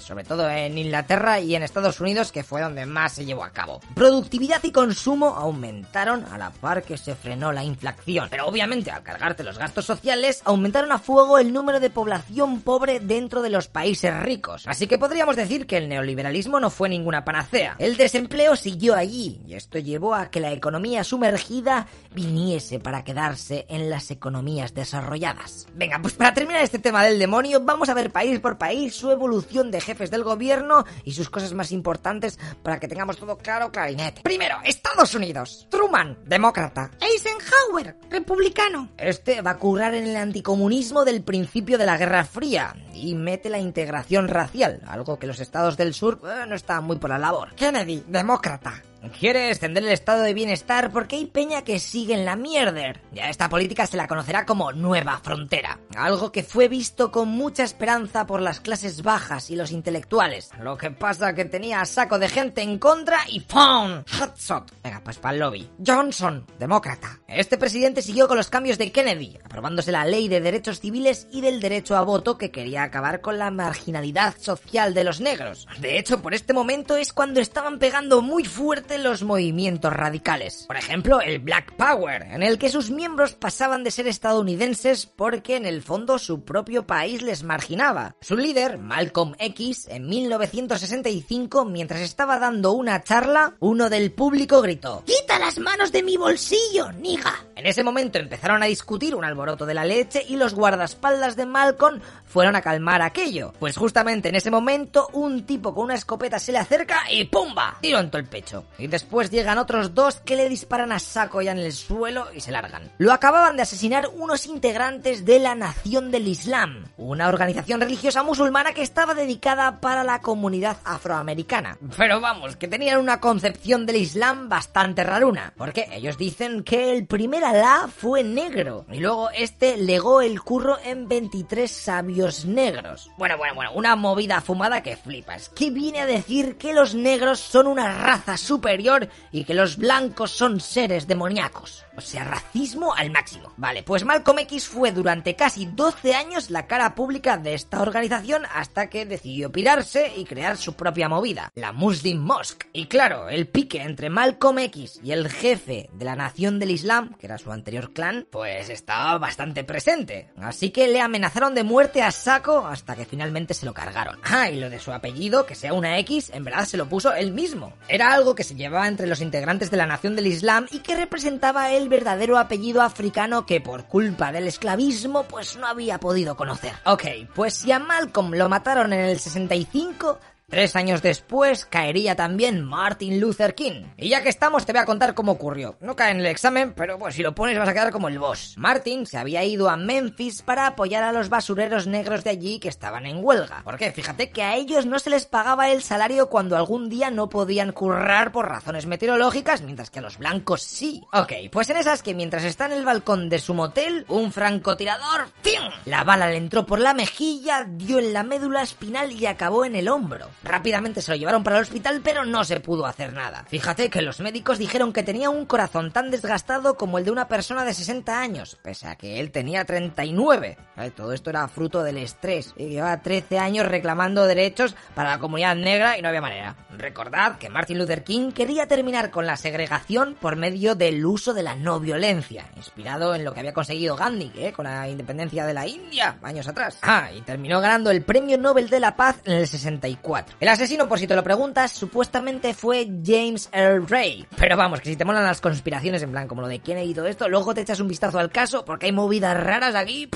sobre 0.00 0.24
todo 0.24 0.48
en 0.48 0.78
Inglaterra 0.78 1.40
y 1.40 1.54
en 1.54 1.62
Estados 1.62 2.00
Unidos, 2.00 2.32
que 2.32 2.44
fue 2.44 2.62
donde 2.62 2.86
más 2.86 3.12
se 3.12 3.24
llevó 3.24 3.44
a 3.44 3.50
cabo. 3.50 3.80
Productividad 3.94 4.62
y 4.64 4.72
consumo 4.72 5.28
aumentaron 5.36 6.24
a 6.24 6.38
la 6.38 6.50
par 6.50 6.82
que 6.82 6.96
se 6.96 7.14
frenó 7.14 7.52
la 7.52 7.64
inflación. 7.64 8.28
Pero 8.30 8.46
obviamente, 8.46 8.90
al 8.90 9.02
cargarte 9.02 9.42
los 9.42 9.58
gastos 9.58 9.84
sociales, 9.84 10.42
aumentaron 10.46 10.92
a 10.92 10.98
fuego 10.98 11.38
el 11.38 11.52
número 11.52 11.80
de 11.80 11.90
población 11.90 12.60
pobre 12.60 13.00
dentro 13.00 13.42
de 13.42 13.50
los 13.50 13.68
países 13.68 14.16
ricos. 14.22 14.66
Así 14.66 14.86
que 14.86 14.96
podríamos 14.96 15.36
decir 15.36 15.66
que 15.66 15.76
el 15.76 15.88
neoliberalismo 15.88 16.60
no 16.60 16.70
fue 16.70 16.88
ninguna 16.88 17.24
panacea. 17.24 17.76
El 17.78 17.96
desempleo 17.96 18.56
siguió 18.56 18.94
allí, 18.94 19.40
y 19.46 19.54
esto 19.54 19.78
llevó 19.78 20.14
a 20.14 20.30
que 20.30 20.40
la 20.40 20.52
economía 20.52 21.04
sumergida 21.04 21.88
viniese 22.14 22.78
para 22.78 23.04
quedarse 23.04 23.66
en 23.68 23.90
las 23.90 24.10
economías 24.10 24.72
desarrolladas. 24.72 25.66
Venga, 25.74 25.98
pues 26.00 26.14
para 26.14 26.32
terminar 26.32 26.62
este 26.62 26.78
tema 26.78 27.04
del 27.04 27.18
demonio, 27.18 27.60
vamos 27.60 27.88
a 27.88 27.94
ver 27.94 28.10
país 28.10 28.38
por 28.38 28.56
país 28.56 28.94
su 28.94 29.10
evolución 29.10 29.70
de 29.70 29.80
jefes 29.80 30.10
del 30.10 30.22
gobierno 30.22 30.84
y 31.04 31.12
sus 31.12 31.28
cosas 31.28 31.52
más 31.54 31.72
importantes 31.72 32.38
para 32.62 32.78
que 32.78 32.88
tengamos 32.88 33.16
todo 33.16 33.36
claro, 33.36 33.72
clarinete. 33.72 34.22
Primero, 34.22 34.58
Estados 34.64 35.14
Unidos. 35.14 35.66
Truman, 35.70 36.16
demócrata. 36.24 36.90
Eisenhower, 37.00 37.96
republicano. 38.10 38.90
Este 38.96 39.42
va 39.42 39.52
a 39.52 39.58
currar 39.58 39.94
en 39.94 40.06
el 40.06 40.16
anticomunismo 40.36 41.06
del 41.06 41.22
principio 41.22 41.78
de 41.78 41.86
la 41.86 41.96
Guerra 41.96 42.22
Fría 42.26 42.76
y 42.92 43.14
mete 43.14 43.48
la 43.48 43.58
integración 43.58 44.28
racial, 44.28 44.82
algo 44.86 45.18
que 45.18 45.26
los 45.26 45.40
estados 45.40 45.78
del 45.78 45.94
sur 45.94 46.20
eh, 46.24 46.44
no 46.46 46.54
estaban 46.54 46.84
muy 46.84 46.96
por 46.96 47.08
la 47.08 47.16
labor. 47.16 47.54
Kennedy, 47.54 48.04
demócrata. 48.06 48.82
Quiere 49.18 49.50
extender 49.50 49.84
el 49.84 49.90
estado 49.90 50.22
de 50.22 50.34
bienestar 50.34 50.92
porque 50.92 51.16
hay 51.16 51.26
peña 51.26 51.62
que 51.62 51.78
sigue 51.78 52.14
en 52.14 52.24
la 52.24 52.36
mierder. 52.36 53.00
Ya 53.12 53.28
esta 53.28 53.48
política 53.48 53.86
se 53.86 53.96
la 53.96 54.08
conocerá 54.08 54.46
como 54.46 54.72
Nueva 54.72 55.20
Frontera, 55.22 55.78
algo 55.96 56.32
que 56.32 56.42
fue 56.42 56.68
visto 56.68 57.10
con 57.10 57.28
mucha 57.28 57.62
esperanza 57.62 58.26
por 58.26 58.40
las 58.40 58.60
clases 58.60 59.02
bajas 59.02 59.50
y 59.50 59.56
los 59.56 59.70
intelectuales. 59.70 60.50
Lo 60.60 60.76
que 60.76 60.90
pasa 60.90 61.34
que 61.34 61.44
tenía 61.44 61.84
saco 61.84 62.18
de 62.18 62.28
gente 62.28 62.62
en 62.62 62.78
contra 62.78 63.18
y 63.28 63.40
¡pum! 63.40 64.02
Hotshot. 64.18 64.72
Venga, 64.82 65.00
pues 65.02 65.18
para 65.18 65.34
el 65.34 65.40
lobby. 65.40 65.70
Johnson, 65.84 66.46
demócrata. 66.58 67.20
Este 67.28 67.58
presidente 67.58 68.02
siguió 68.02 68.28
con 68.28 68.36
los 68.36 68.50
cambios 68.50 68.78
de 68.78 68.92
Kennedy, 68.92 69.38
aprobándose 69.44 69.92
la 69.92 70.04
ley 70.04 70.28
de 70.28 70.40
derechos 70.40 70.80
civiles 70.80 71.26
y 71.32 71.40
del 71.40 71.60
derecho 71.60 71.96
a 71.96 72.02
voto 72.02 72.38
que 72.38 72.50
quería 72.50 72.82
acabar 72.82 73.20
con 73.20 73.38
la 73.38 73.50
marginalidad 73.50 74.34
social 74.38 74.94
de 74.94 75.04
los 75.04 75.20
negros. 75.20 75.66
De 75.80 75.98
hecho, 75.98 76.22
por 76.22 76.34
este 76.34 76.52
momento 76.52 76.96
es 76.96 77.12
cuando 77.12 77.40
estaban 77.40 77.78
pegando 77.78 78.22
muy 78.22 78.44
fuerte 78.44 78.95
los 78.98 79.22
movimientos 79.22 79.92
radicales. 79.92 80.64
Por 80.66 80.76
ejemplo, 80.76 81.20
el 81.20 81.38
Black 81.38 81.74
Power, 81.76 82.22
en 82.22 82.42
el 82.42 82.58
que 82.58 82.68
sus 82.68 82.90
miembros 82.90 83.34
pasaban 83.34 83.84
de 83.84 83.90
ser 83.90 84.06
estadounidenses 84.06 85.06
porque 85.06 85.56
en 85.56 85.66
el 85.66 85.82
fondo 85.82 86.18
su 86.18 86.44
propio 86.44 86.86
país 86.86 87.22
les 87.22 87.42
marginaba. 87.42 88.16
Su 88.20 88.36
líder, 88.36 88.78
Malcolm 88.78 89.34
X, 89.38 89.88
en 89.88 90.08
1965, 90.08 91.64
mientras 91.64 92.00
estaba 92.00 92.38
dando 92.38 92.72
una 92.72 93.02
charla, 93.02 93.56
uno 93.60 93.90
del 93.90 94.12
público 94.12 94.62
gritó 94.62 95.02
¡Quita 95.04 95.25
las 95.38 95.58
manos 95.58 95.92
de 95.92 96.02
mi 96.02 96.16
bolsillo, 96.16 96.92
niga! 96.92 97.34
En 97.54 97.66
ese 97.66 97.82
momento 97.82 98.18
empezaron 98.18 98.62
a 98.62 98.66
discutir 98.66 99.14
un 99.14 99.24
alboroto 99.24 99.64
de 99.64 99.74
la 99.74 99.84
leche 99.84 100.24
y 100.28 100.36
los 100.36 100.54
guardaespaldas 100.54 101.36
de 101.36 101.46
Malcolm 101.46 102.00
fueron 102.24 102.54
a 102.54 102.60
calmar 102.60 103.02
aquello. 103.02 103.54
Pues 103.58 103.76
justamente 103.76 104.28
en 104.28 104.34
ese 104.34 104.50
momento 104.50 105.08
un 105.14 105.46
tipo 105.46 105.74
con 105.74 105.84
una 105.84 105.94
escopeta 105.94 106.38
se 106.38 106.52
le 106.52 106.58
acerca 106.58 107.10
y 107.10 107.24
¡pumba! 107.24 107.78
Tiro 107.80 107.98
en 107.98 108.10
todo 108.10 108.20
el 108.20 108.28
pecho. 108.28 108.64
Y 108.78 108.86
después 108.86 109.30
llegan 109.30 109.58
otros 109.58 109.94
dos 109.94 110.16
que 110.20 110.36
le 110.36 110.48
disparan 110.48 110.92
a 110.92 110.98
saco 110.98 111.40
ya 111.40 111.52
en 111.52 111.58
el 111.58 111.72
suelo 111.72 112.26
y 112.34 112.40
se 112.40 112.52
largan. 112.52 112.92
Lo 112.98 113.12
acababan 113.12 113.56
de 113.56 113.62
asesinar 113.62 114.10
unos 114.14 114.46
integrantes 114.46 115.24
de 115.24 115.38
la 115.38 115.54
Nación 115.54 116.10
del 116.10 116.28
Islam, 116.28 116.84
una 116.96 117.28
organización 117.28 117.80
religiosa 117.80 118.22
musulmana 118.22 118.72
que 118.72 118.82
estaba 118.82 119.14
dedicada 119.14 119.80
para 119.80 120.04
la 120.04 120.20
comunidad 120.20 120.76
afroamericana. 120.84 121.78
Pero 121.96 122.20
vamos, 122.20 122.56
que 122.56 122.68
tenían 122.68 123.00
una 123.00 123.20
concepción 123.20 123.86
del 123.86 123.96
Islam 123.96 124.48
bastante 124.48 125.04
raruna, 125.26 125.52
porque 125.56 125.88
ellos 125.92 126.18
dicen 126.18 126.62
que 126.62 126.92
el 126.92 127.06
primer 127.06 127.44
Alá 127.44 127.88
fue 127.88 128.22
negro 128.22 128.86
y 128.90 129.00
luego 129.00 129.30
este 129.30 129.76
legó 129.76 130.20
el 130.20 130.40
curro 130.40 130.78
en 130.84 131.08
23 131.08 131.70
sabios 131.70 132.44
negros. 132.44 133.10
Bueno, 133.18 133.36
bueno, 133.36 133.54
bueno, 133.54 133.72
una 133.74 133.96
movida 133.96 134.40
fumada 134.40 134.82
que 134.82 134.96
flipas. 134.96 135.48
Que 135.50 135.70
viene 135.70 136.00
a 136.00 136.06
decir 136.06 136.56
que 136.56 136.72
los 136.72 136.94
negros 136.94 137.40
son 137.40 137.66
una 137.66 137.92
raza 137.92 138.36
superior 138.36 139.08
y 139.32 139.44
que 139.44 139.54
los 139.54 139.76
blancos 139.76 140.30
son 140.30 140.60
seres 140.60 141.06
demoníacos. 141.06 141.84
O 141.96 142.00
sea, 142.00 142.24
racismo 142.24 142.94
al 142.94 143.10
máximo. 143.10 143.52
Vale, 143.56 143.82
pues 143.82 144.04
Malcolm 144.04 144.40
X 144.40 144.68
fue 144.68 144.92
durante 144.92 145.34
casi 145.34 145.64
12 145.64 146.14
años 146.14 146.50
la 146.50 146.66
cara 146.66 146.94
pública 146.94 147.38
de 147.38 147.54
esta 147.54 147.80
organización 147.80 148.42
hasta 148.54 148.88
que 148.90 149.06
decidió 149.06 149.50
pirarse 149.50 150.12
y 150.14 150.24
crear 150.24 150.58
su 150.58 150.74
propia 150.74 151.08
movida, 151.08 151.50
la 151.54 151.72
Muslim 151.72 152.18
Mosque. 152.18 152.66
Y 152.72 152.86
claro, 152.86 153.30
el 153.30 153.48
pique 153.48 153.80
entre 153.80 154.10
Malcolm 154.10 154.58
X 154.58 155.00
y 155.02 155.12
el 155.12 155.15
jefe 155.24 155.88
de 155.94 156.04
la 156.04 156.16
Nación 156.16 156.58
del 156.58 156.70
Islam, 156.70 157.14
que 157.18 157.26
era 157.26 157.38
su 157.38 157.50
anterior 157.50 157.92
clan, 157.92 158.26
pues 158.30 158.68
estaba 158.68 159.16
bastante 159.18 159.64
presente. 159.64 160.30
Así 160.36 160.70
que 160.70 160.88
le 160.88 161.00
amenazaron 161.00 161.54
de 161.54 161.64
muerte 161.64 162.02
a 162.02 162.10
saco 162.10 162.66
hasta 162.66 162.94
que 162.94 163.06
finalmente 163.06 163.54
se 163.54 163.64
lo 163.64 163.72
cargaron. 163.72 164.18
Ah, 164.24 164.50
y 164.50 164.60
lo 164.60 164.68
de 164.68 164.78
su 164.78 164.92
apellido, 164.92 165.46
que 165.46 165.54
sea 165.54 165.72
una 165.72 165.98
X, 166.00 166.30
en 166.34 166.44
verdad 166.44 166.66
se 166.66 166.76
lo 166.76 166.88
puso 166.88 167.14
él 167.14 167.32
mismo. 167.32 167.72
Era 167.88 168.12
algo 168.12 168.34
que 168.34 168.44
se 168.44 168.54
llevaba 168.54 168.88
entre 168.88 169.06
los 169.06 169.20
integrantes 169.20 169.70
de 169.70 169.76
la 169.76 169.86
Nación 169.86 170.16
del 170.16 170.26
Islam 170.26 170.66
y 170.70 170.80
que 170.80 170.96
representaba 170.96 171.72
el 171.72 171.88
verdadero 171.88 172.38
apellido 172.38 172.82
africano 172.82 173.46
que 173.46 173.60
por 173.60 173.86
culpa 173.86 174.32
del 174.32 174.46
esclavismo 174.46 175.24
pues 175.24 175.56
no 175.56 175.66
había 175.66 175.98
podido 175.98 176.36
conocer. 176.36 176.72
Ok, 176.84 177.04
pues 177.34 177.54
si 177.54 177.72
a 177.72 177.78
Malcolm 177.78 178.34
lo 178.34 178.48
mataron 178.48 178.92
en 178.92 179.00
el 179.00 179.18
65, 179.18 180.18
Tres 180.48 180.76
años 180.76 181.02
después 181.02 181.66
caería 181.66 182.14
también 182.14 182.62
Martin 182.62 183.18
Luther 183.18 183.56
King. 183.56 183.86
Y 183.96 184.10
ya 184.10 184.22
que 184.22 184.28
estamos 184.28 184.64
te 184.64 184.70
voy 184.72 184.80
a 184.80 184.86
contar 184.86 185.12
cómo 185.12 185.32
ocurrió. 185.32 185.76
No 185.80 185.96
cae 185.96 186.12
en 186.12 186.20
el 186.20 186.26
examen, 186.26 186.72
pero 186.72 187.00
pues 187.00 187.16
si 187.16 187.24
lo 187.24 187.34
pones 187.34 187.58
vas 187.58 187.68
a 187.68 187.72
quedar 187.72 187.90
como 187.90 188.06
el 188.06 188.20
boss. 188.20 188.54
Martin 188.56 189.06
se 189.06 189.18
había 189.18 189.42
ido 189.42 189.68
a 189.68 189.76
Memphis 189.76 190.42
para 190.42 190.68
apoyar 190.68 191.02
a 191.02 191.10
los 191.10 191.30
basureros 191.30 191.88
negros 191.88 192.22
de 192.22 192.30
allí 192.30 192.60
que 192.60 192.68
estaban 192.68 193.06
en 193.06 193.24
huelga. 193.24 193.62
Porque 193.64 193.90
fíjate 193.90 194.30
que 194.30 194.44
a 194.44 194.54
ellos 194.54 194.86
no 194.86 195.00
se 195.00 195.10
les 195.10 195.26
pagaba 195.26 195.68
el 195.68 195.82
salario 195.82 196.28
cuando 196.28 196.56
algún 196.56 196.88
día 196.88 197.10
no 197.10 197.28
podían 197.28 197.72
currar 197.72 198.30
por 198.30 198.48
razones 198.48 198.86
meteorológicas, 198.86 199.62
mientras 199.62 199.90
que 199.90 199.98
a 199.98 200.02
los 200.02 200.16
blancos 200.16 200.62
sí. 200.62 201.02
Ok, 201.12 201.32
pues 201.50 201.70
en 201.70 201.78
esas 201.78 202.04
que 202.04 202.14
mientras 202.14 202.44
está 202.44 202.66
en 202.66 202.72
el 202.72 202.84
balcón 202.84 203.28
de 203.28 203.40
su 203.40 203.52
motel, 203.52 204.04
un 204.06 204.30
francotirador, 204.30 205.28
¡tim! 205.42 205.62
La 205.86 206.04
bala 206.04 206.30
le 206.30 206.36
entró 206.36 206.64
por 206.64 206.78
la 206.78 206.94
mejilla, 206.94 207.66
dio 207.68 207.98
en 207.98 208.12
la 208.12 208.22
médula 208.22 208.62
espinal 208.62 209.10
y 209.10 209.26
acabó 209.26 209.64
en 209.64 209.74
el 209.74 209.88
hombro. 209.88 210.35
Rápidamente 210.42 211.02
se 211.02 211.10
lo 211.10 211.16
llevaron 211.16 211.42
para 211.42 211.56
el 211.56 211.62
hospital, 211.62 212.00
pero 212.02 212.24
no 212.24 212.44
se 212.44 212.60
pudo 212.60 212.86
hacer 212.86 213.12
nada. 213.12 213.44
Fíjate 213.48 213.90
que 213.90 214.02
los 214.02 214.20
médicos 214.20 214.58
dijeron 214.58 214.92
que 214.92 215.02
tenía 215.02 215.30
un 215.30 215.46
corazón 215.46 215.90
tan 215.90 216.10
desgastado 216.10 216.76
como 216.76 216.98
el 216.98 217.04
de 217.04 217.10
una 217.10 217.28
persona 217.28 217.64
de 217.64 217.74
60 217.74 218.20
años, 218.20 218.58
pese 218.62 218.86
a 218.86 218.96
que 218.96 219.20
él 219.20 219.30
tenía 219.30 219.64
39. 219.64 220.56
Eh, 220.76 220.90
Todo 220.90 221.12
esto 221.12 221.30
era 221.30 221.48
fruto 221.48 221.82
del 221.82 221.98
estrés 221.98 222.54
y 222.56 222.68
llevaba 222.68 223.02
13 223.02 223.38
años 223.38 223.66
reclamando 223.66 224.26
derechos 224.26 224.76
para 224.94 225.10
la 225.10 225.18
comunidad 225.18 225.56
negra 225.56 225.98
y 225.98 226.02
no 226.02 226.08
había 226.08 226.20
manera. 226.20 226.56
Recordad 226.76 227.38
que 227.38 227.48
Martin 227.48 227.78
Luther 227.78 228.04
King 228.04 228.32
quería 228.32 228.66
terminar 228.66 229.10
con 229.10 229.26
la 229.26 229.36
segregación 229.36 230.16
por 230.20 230.36
medio 230.36 230.74
del 230.74 231.04
uso 231.04 231.34
de 231.34 231.42
la 231.42 231.54
no 231.56 231.80
violencia, 231.80 232.46
inspirado 232.56 233.14
en 233.14 233.24
lo 233.24 233.32
que 233.32 233.40
había 233.40 233.54
conseguido 233.54 233.96
Gandhi, 233.96 234.32
¿eh? 234.36 234.52
con 234.52 234.64
la 234.64 234.88
independencia 234.88 235.46
de 235.46 235.54
la 235.54 235.66
India 235.66 236.16
años 236.22 236.48
atrás. 236.48 236.78
Ah, 236.82 237.08
y 237.16 237.20
terminó 237.22 237.60
ganando 237.60 237.90
el 237.90 238.02
Premio 238.02 238.36
Nobel 238.38 238.68
de 238.68 238.80
la 238.80 238.96
Paz 238.96 239.16
en 239.24 239.34
el 239.34 239.46
64. 239.46 240.25
El 240.38 240.48
asesino, 240.48 240.88
por 240.88 240.98
si 240.98 241.06
te 241.06 241.16
lo 241.16 241.24
preguntas, 241.24 241.72
supuestamente 241.72 242.54
fue 242.54 242.88
James 243.04 243.48
Earl 243.52 243.88
Ray. 243.88 244.26
Pero 244.36 244.56
vamos, 244.56 244.80
que 244.80 244.90
si 244.90 244.96
te 244.96 245.04
molan 245.04 245.24
las 245.24 245.40
conspiraciones, 245.40 246.02
en 246.02 246.12
plan 246.12 246.28
como 246.28 246.42
lo 246.42 246.48
de 246.48 246.60
quién 246.60 246.78
ha 246.78 246.82
ido 246.82 247.06
esto, 247.06 247.28
luego 247.28 247.54
te 247.54 247.62
echas 247.62 247.80
un 247.80 247.88
vistazo 247.88 248.18
al 248.18 248.30
caso 248.30 248.64
porque 248.64 248.86
hay 248.86 248.92
movidas 248.92 249.36
raras 249.42 249.74
aquí 249.74 250.08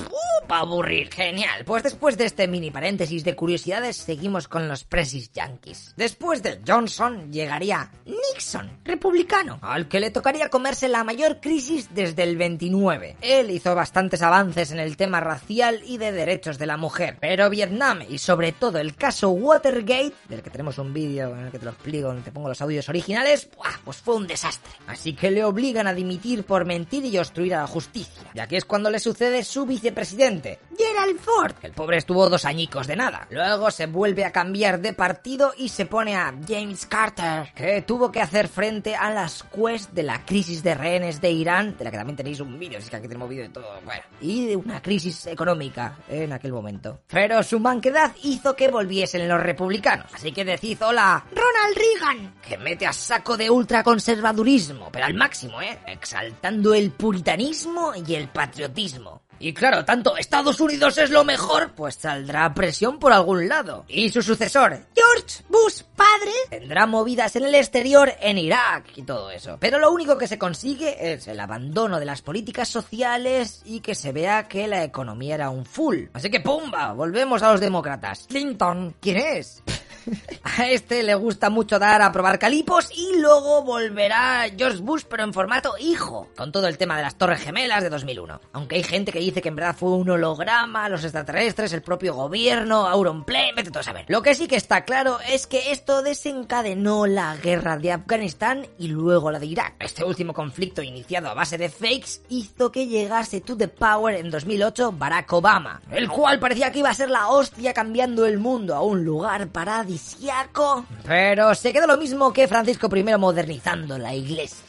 para 0.47 0.61
aburrir. 0.61 1.09
Genial. 1.11 1.63
Pues 1.65 1.83
después 1.83 2.17
de 2.17 2.25
este 2.25 2.47
mini 2.47 2.71
paréntesis 2.71 3.23
de 3.23 3.35
curiosidades, 3.35 3.97
seguimos 3.97 4.47
con 4.47 4.67
los 4.67 4.83
presis 4.83 5.31
yankees. 5.31 5.93
Después 5.97 6.43
de 6.43 6.61
Johnson 6.67 7.31
llegaría 7.31 7.89
Nixon, 8.05 8.79
republicano, 8.83 9.59
al 9.61 9.87
que 9.87 9.99
le 9.99 10.11
tocaría 10.11 10.49
comerse 10.49 10.87
la 10.87 11.03
mayor 11.03 11.39
crisis 11.39 11.89
desde 11.93 12.23
el 12.23 12.37
29. 12.37 13.17
Él 13.21 13.51
hizo 13.51 13.73
bastantes 13.75 14.21
avances 14.21 14.71
en 14.71 14.79
el 14.79 14.97
tema 14.97 15.19
racial 15.19 15.81
y 15.85 15.97
de 15.97 16.11
derechos 16.11 16.57
de 16.57 16.65
la 16.65 16.77
mujer, 16.77 17.17
pero 17.19 17.49
Vietnam 17.49 18.01
y 18.07 18.17
sobre 18.17 18.51
todo 18.51 18.79
el 18.79 18.95
caso 18.95 19.29
Watergate, 19.29 20.00
del 20.27 20.41
que 20.41 20.49
tenemos 20.49 20.77
un 20.77 20.93
vídeo 20.93 21.35
en 21.35 21.45
el 21.45 21.51
que 21.51 21.59
te 21.59 21.65
lo 21.65 21.71
explico, 21.71 22.07
donde 22.07 22.23
te 22.23 22.31
pongo 22.31 22.49
los 22.49 22.61
audios 22.61 22.87
originales, 22.89 23.49
pues 23.83 23.97
fue 23.97 24.15
un 24.15 24.27
desastre. 24.27 24.71
Así 24.87 25.13
que 25.13 25.31
le 25.31 25.43
obligan 25.43 25.87
a 25.87 25.93
dimitir 25.93 26.43
por 26.43 26.65
mentir 26.65 27.05
y 27.05 27.17
obstruir 27.17 27.55
a 27.55 27.61
la 27.61 27.67
justicia. 27.67 28.23
Y 28.33 28.39
aquí 28.39 28.55
es 28.55 28.65
cuando 28.65 28.89
le 28.89 28.99
sucede 28.99 29.43
su 29.43 29.65
vicepresidente, 29.65 30.59
Gerald 30.81 31.19
Ford. 31.19 31.53
El 31.61 31.73
pobre 31.73 31.97
estuvo 31.97 32.29
dos 32.29 32.45
añicos 32.45 32.87
de 32.87 32.95
nada. 32.95 33.27
Luego 33.29 33.69
se 33.71 33.85
vuelve 33.85 34.25
a 34.25 34.31
cambiar 34.31 34.79
de 34.79 34.93
partido 34.93 35.53
y 35.57 35.69
se 35.69 35.85
pone 35.85 36.15
a 36.15 36.33
James 36.47 36.85
Carter, 36.85 37.51
que 37.53 37.81
tuvo 37.83 38.11
que 38.11 38.21
hacer 38.21 38.47
frente 38.47 38.95
a 38.95 39.11
las 39.11 39.43
quests 39.43 39.93
de 39.93 40.03
la 40.03 40.25
crisis 40.25 40.63
de 40.63 40.73
rehenes 40.73 41.21
de 41.21 41.31
Irán, 41.31 41.77
de 41.77 41.83
la 41.83 41.91
que 41.91 41.97
también 41.97 42.17
tenéis 42.17 42.39
un 42.39 42.57
vídeo, 42.57 42.79
es 42.79 42.89
que 42.89 42.95
aquí 42.95 43.07
tenemos 43.07 43.29
vídeo 43.29 43.43
de 43.43 43.49
todo, 43.49 43.79
bueno, 43.85 44.01
y 44.21 44.47
de 44.47 44.55
una 44.55 44.81
crisis 44.81 45.27
económica 45.27 45.97
en 46.07 46.33
aquel 46.33 46.53
momento. 46.53 47.01
Pero 47.07 47.43
su 47.43 47.59
manquedad 47.59 48.13
hizo 48.23 48.55
que 48.55 48.69
volviesen 48.69 49.27
los 49.27 49.41
republicanos, 49.41 50.07
así 50.13 50.31
que 50.31 50.45
decid 50.45 50.81
hola, 50.81 51.23
Ronald 51.29 51.77
Reagan, 51.77 52.35
que 52.41 52.57
mete 52.57 52.87
a 52.87 52.93
saco 52.93 53.37
de 53.37 53.49
ultraconservadurismo, 53.49 54.89
pero 54.91 55.05
al 55.05 55.13
máximo, 55.13 55.61
¿eh? 55.61 55.79
Exaltando 55.85 56.73
el 56.73 56.91
puritanismo 56.91 57.93
y 57.95 58.15
el 58.15 58.29
patriotismo. 58.29 59.21
Y 59.41 59.53
claro, 59.53 59.83
tanto 59.83 60.15
Estados 60.17 60.59
Unidos 60.61 60.97
es 60.99 61.09
lo 61.09 61.23
mejor, 61.23 61.71
pues 61.73 61.95
saldrá 61.95 62.53
presión 62.53 62.99
por 62.99 63.11
algún 63.11 63.49
lado. 63.49 63.85
Y 63.87 64.09
su 64.09 64.21
sucesor, 64.21 64.85
George 64.95 65.43
Bush 65.49 65.81
padre, 65.95 66.31
tendrá 66.49 66.85
movidas 66.85 67.35
en 67.35 67.45
el 67.45 67.55
exterior, 67.55 68.13
en 68.21 68.37
Irak 68.37 68.85
y 68.95 69.01
todo 69.01 69.31
eso. 69.31 69.57
Pero 69.59 69.79
lo 69.79 69.91
único 69.91 70.17
que 70.17 70.27
se 70.27 70.37
consigue 70.37 71.13
es 71.13 71.27
el 71.27 71.39
abandono 71.39 71.99
de 71.99 72.05
las 72.05 72.21
políticas 72.21 72.69
sociales 72.69 73.63
y 73.65 73.79
que 73.79 73.95
se 73.95 74.11
vea 74.11 74.47
que 74.47 74.67
la 74.67 74.83
economía 74.83 75.35
era 75.35 75.49
un 75.49 75.65
full. 75.65 76.05
Así 76.13 76.29
que 76.29 76.39
pumba, 76.39 76.93
volvemos 76.93 77.41
a 77.41 77.51
los 77.51 77.59
demócratas. 77.59 78.27
Clinton, 78.29 78.95
¿quién 78.99 79.17
es? 79.17 79.63
A 80.43 80.69
este 80.69 81.03
le 81.03 81.15
gusta 81.15 81.49
mucho 81.49 81.79
dar 81.79 82.01
a 82.01 82.11
probar 82.11 82.39
calipos 82.39 82.89
y 82.95 83.19
luego 83.19 83.63
volverá 83.63 84.45
George 84.57 84.81
Bush 84.81 85.03
pero 85.09 85.23
en 85.23 85.33
formato 85.33 85.73
hijo, 85.79 86.29
con 86.35 86.51
todo 86.51 86.67
el 86.67 86.77
tema 86.77 86.97
de 86.97 87.03
las 87.03 87.17
Torres 87.17 87.41
Gemelas 87.41 87.83
de 87.83 87.89
2001. 87.89 88.41
Aunque 88.53 88.75
hay 88.75 88.83
gente 88.83 89.11
que 89.11 89.19
dice 89.19 89.41
que 89.41 89.49
en 89.49 89.55
verdad 89.55 89.75
fue 89.77 89.91
un 89.91 90.09
holograma, 90.09 90.89
los 90.89 91.03
extraterrestres, 91.03 91.73
el 91.73 91.81
propio 91.81 92.13
gobierno, 92.13 92.87
Auronplay, 92.87 93.51
vete 93.55 93.69
todo 93.69 93.81
a 93.81 93.83
saber. 93.83 94.05
Lo 94.07 94.21
que 94.21 94.35
sí 94.35 94.47
que 94.47 94.55
está 94.55 94.83
claro 94.83 95.19
es 95.27 95.47
que 95.47 95.71
esto 95.71 96.01
desencadenó 96.01 97.05
la 97.05 97.35
guerra 97.37 97.77
de 97.77 97.91
Afganistán 97.91 98.67
y 98.77 98.87
luego 98.87 99.31
la 99.31 99.39
de 99.39 99.45
Irak. 99.45 99.75
Este 99.79 100.03
último 100.03 100.33
conflicto 100.33 100.81
iniciado 100.81 101.29
a 101.29 101.33
base 101.33 101.57
de 101.57 101.69
fakes 101.69 102.21
hizo 102.29 102.71
que 102.71 102.87
llegase 102.87 103.41
to 103.41 103.57
the 103.57 103.67
power 103.67 104.15
en 104.15 104.29
2008 104.29 104.93
Barack 104.93 105.31
Obama, 105.33 105.81
el 105.91 106.09
cual 106.09 106.39
parecía 106.39 106.71
que 106.71 106.79
iba 106.79 106.89
a 106.89 106.93
ser 106.93 107.09
la 107.09 107.29
hostia 107.29 107.73
cambiando 107.73 108.25
el 108.25 108.39
mundo 108.39 108.75
a 108.75 108.81
un 108.81 109.03
lugar 109.03 109.49
paradisiaco. 109.91 110.85
Pero 111.05 111.55
se 111.55 111.73
quedó 111.73 111.87
lo 111.87 111.97
mismo 111.97 112.31
que 112.31 112.47
Francisco 112.47 112.89
I 112.95 113.03
modernizando 113.17 113.97
la 113.97 114.13
iglesia 114.13 114.65